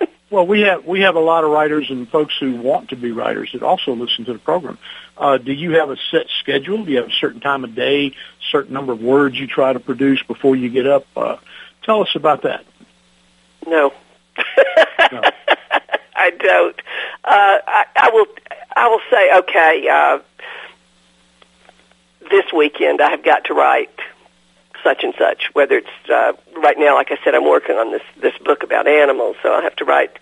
[0.34, 3.12] Well, we have we have a lot of writers and folks who want to be
[3.12, 4.78] writers that also listen to the program.
[5.16, 6.84] Uh, do you have a set schedule?
[6.84, 8.16] Do you have a certain time of day,
[8.50, 11.06] certain number of words you try to produce before you get up?
[11.16, 11.36] Uh,
[11.84, 12.64] tell us about that.
[13.64, 13.92] No.
[16.16, 16.80] I don't.
[17.22, 18.26] Uh, I, I will.
[18.74, 19.88] I will say, okay.
[19.88, 20.18] Uh,
[22.28, 24.00] this weekend, I have got to write
[24.84, 25.50] such and such.
[25.54, 28.86] Whether it's uh, right now, like I said, I'm working on this this book about
[28.86, 30.16] animals, so I have to write.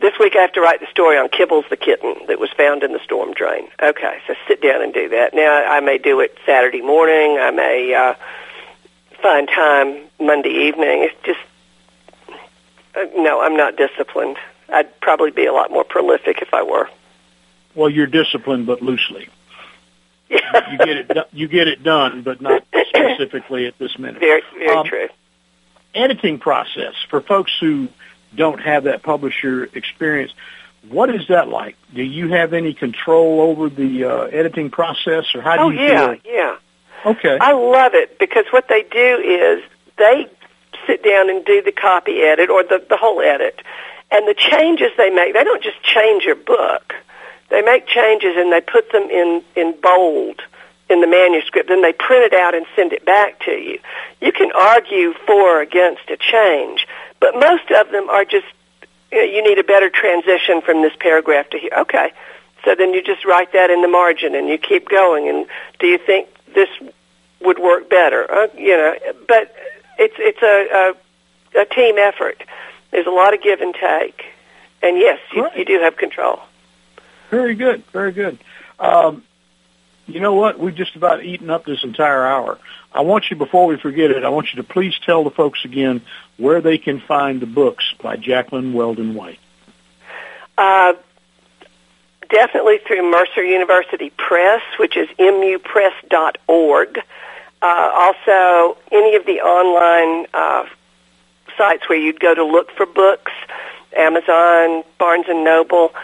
[0.00, 2.82] This week, I have to write the story on Kibbles the kitten that was found
[2.82, 3.68] in the storm drain.
[3.80, 5.32] Okay, so sit down and do that.
[5.32, 7.38] Now, I may do it Saturday morning.
[7.38, 8.14] I may uh,
[9.22, 11.08] find time Monday evening.
[11.08, 11.38] It's just
[12.96, 14.38] uh, no, I'm not disciplined.
[14.68, 16.88] I'd probably be a lot more prolific if I were.
[17.74, 19.28] Well, you're disciplined, but loosely.
[20.32, 24.20] You get it you get it done, but not specifically at this minute.
[24.20, 25.08] Very, very Um, true.
[25.94, 27.88] editing process for folks who
[28.34, 30.32] don't have that publisher experience.
[30.88, 31.76] What is that like?
[31.94, 35.80] Do you have any control over the uh, editing process, or how do oh you
[35.80, 36.20] yeah, feel?
[36.24, 36.56] yeah.
[37.04, 37.38] Okay.
[37.40, 39.62] I love it because what they do is
[39.98, 40.26] they
[40.86, 43.60] sit down and do the copy edit or the, the whole edit.
[44.10, 46.94] And the changes they make, they don't just change your book.
[47.52, 50.40] They make changes and they put them in, in bold
[50.88, 51.68] in the manuscript.
[51.68, 53.78] Then they print it out and send it back to you.
[54.22, 56.88] You can argue for or against a change,
[57.20, 58.46] but most of them are just,
[59.12, 61.72] you, know, you need a better transition from this paragraph to here.
[61.80, 62.12] Okay.
[62.64, 65.28] So then you just write that in the margin and you keep going.
[65.28, 65.46] And
[65.78, 66.70] do you think this
[67.42, 68.24] would work better?
[68.32, 68.94] Uh, you know,
[69.28, 69.54] but
[69.98, 70.94] it's it's a,
[71.54, 72.42] a a team effort.
[72.92, 74.24] There's a lot of give and take,
[74.80, 76.40] and yes, you, you do have control.
[77.32, 78.38] Very good, very good.
[78.78, 79.24] Um,
[80.06, 80.58] you know what?
[80.58, 82.58] We've just about eaten up this entire hour.
[82.92, 85.64] I want you, before we forget it, I want you to please tell the folks
[85.64, 86.02] again
[86.36, 89.38] where they can find the books by Jaclyn Weldon White.
[90.58, 90.92] Uh,
[92.28, 96.98] definitely through Mercer University Press, which is mupress.org.
[97.62, 100.66] Uh, also, any of the online uh,
[101.56, 103.32] sites where you'd go to look for books,
[103.96, 105.94] Amazon, Barnes and Noble.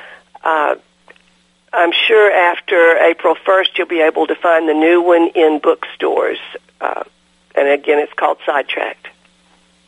[0.42, 0.76] Uh,
[1.72, 6.38] I'm sure after April 1st you'll be able to find the new one in bookstores.
[6.80, 7.04] Uh,
[7.54, 9.08] and again, it's called Sidetracked.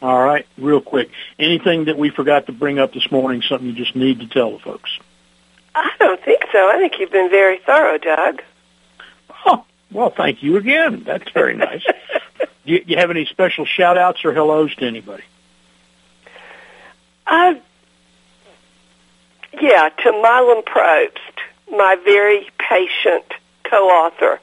[0.02, 1.10] All right, real quick.
[1.38, 4.52] Anything that we forgot to bring up this morning, something you just need to tell
[4.52, 4.90] the folks?
[5.74, 6.58] I don't think so.
[6.58, 8.42] I think you've been very thorough, Doug.
[9.46, 11.04] Oh, well, thank you again.
[11.04, 11.84] That's very nice.
[12.38, 15.22] do you, you have any special shout outs or hellos to anybody?
[17.26, 17.54] Uh,
[19.60, 21.18] yeah, to Milam Propst,
[21.70, 23.24] my very patient
[23.64, 24.40] co-author.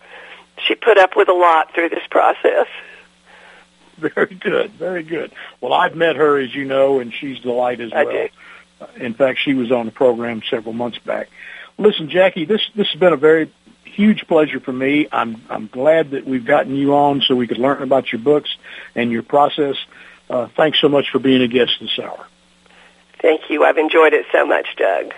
[0.66, 2.68] She put up with a lot through this process.
[4.00, 5.32] Very good, very good.
[5.60, 8.14] Well, I've met her, as you know, and she's the light as I well.
[8.14, 8.30] do.
[8.80, 11.30] Uh, In fact, she was on the program several months back.
[11.80, 13.52] Listen, Jackie, this this has been a very
[13.86, 15.08] huge pleasure for me.
[15.12, 18.56] I'm I'm glad that we've gotten you on so we could learn about your books
[18.94, 19.78] and your process.
[20.30, 22.24] Uh, thanks so much for being a guest this hour.
[23.20, 23.64] Thank you.
[23.64, 25.12] I've enjoyed it so much, Doug.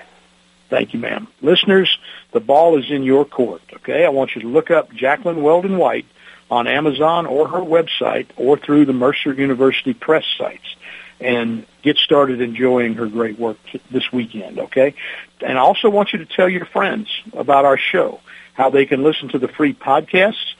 [0.69, 1.27] Thank you, ma'am.
[1.41, 1.97] Listeners,
[2.31, 4.05] the ball is in your court, okay?
[4.05, 6.05] I want you to look up Jaclyn Weldon White
[6.51, 10.75] on Amazon or her website or through the Mercer University Press sites
[11.19, 13.57] and get started enjoying her great work
[13.91, 14.93] this weekend, okay?
[15.41, 18.21] And I also want you to tell your friends about our show,
[18.53, 20.53] how they can listen to the free podcasts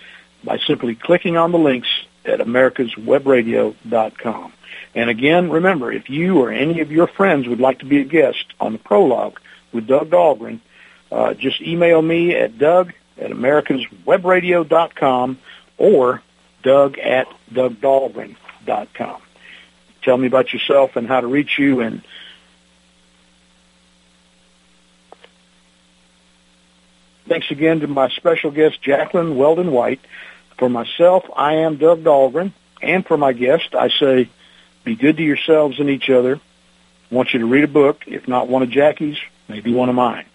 [0.43, 1.88] by simply clicking on the links
[2.26, 4.53] at americaswebradio.com.
[4.95, 8.05] And again, remember, if you or any of your friends would like to be a
[8.05, 9.39] guest on the prologue
[9.72, 10.59] with Doug Dahlgren,
[11.11, 15.39] uh, just email me at doug at americaswebradio.com
[15.78, 16.22] or
[16.63, 19.22] doug at dougdahlgren.com.
[20.01, 22.03] Tell me about yourself and how to reach you and
[27.30, 29.99] Thanks again to my special guest, Jaclyn Weldon White.
[30.57, 32.53] For myself, I am Doug Dahlgren.
[32.82, 34.30] And for my guest, I say,
[34.84, 36.38] be good to yourselves and each other.
[36.38, 39.95] I want you to read a book, if not one of Jackie's, maybe one of
[39.95, 40.25] mine.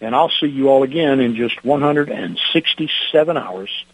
[0.00, 3.84] And I'll see you all again in just 167 hours.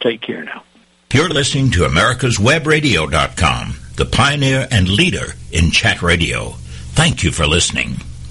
[0.00, 0.64] Take care now.
[1.12, 6.50] You're listening to America'sWebRadio.com, the pioneer and leader in chat radio.
[6.92, 7.96] Thank you for listening.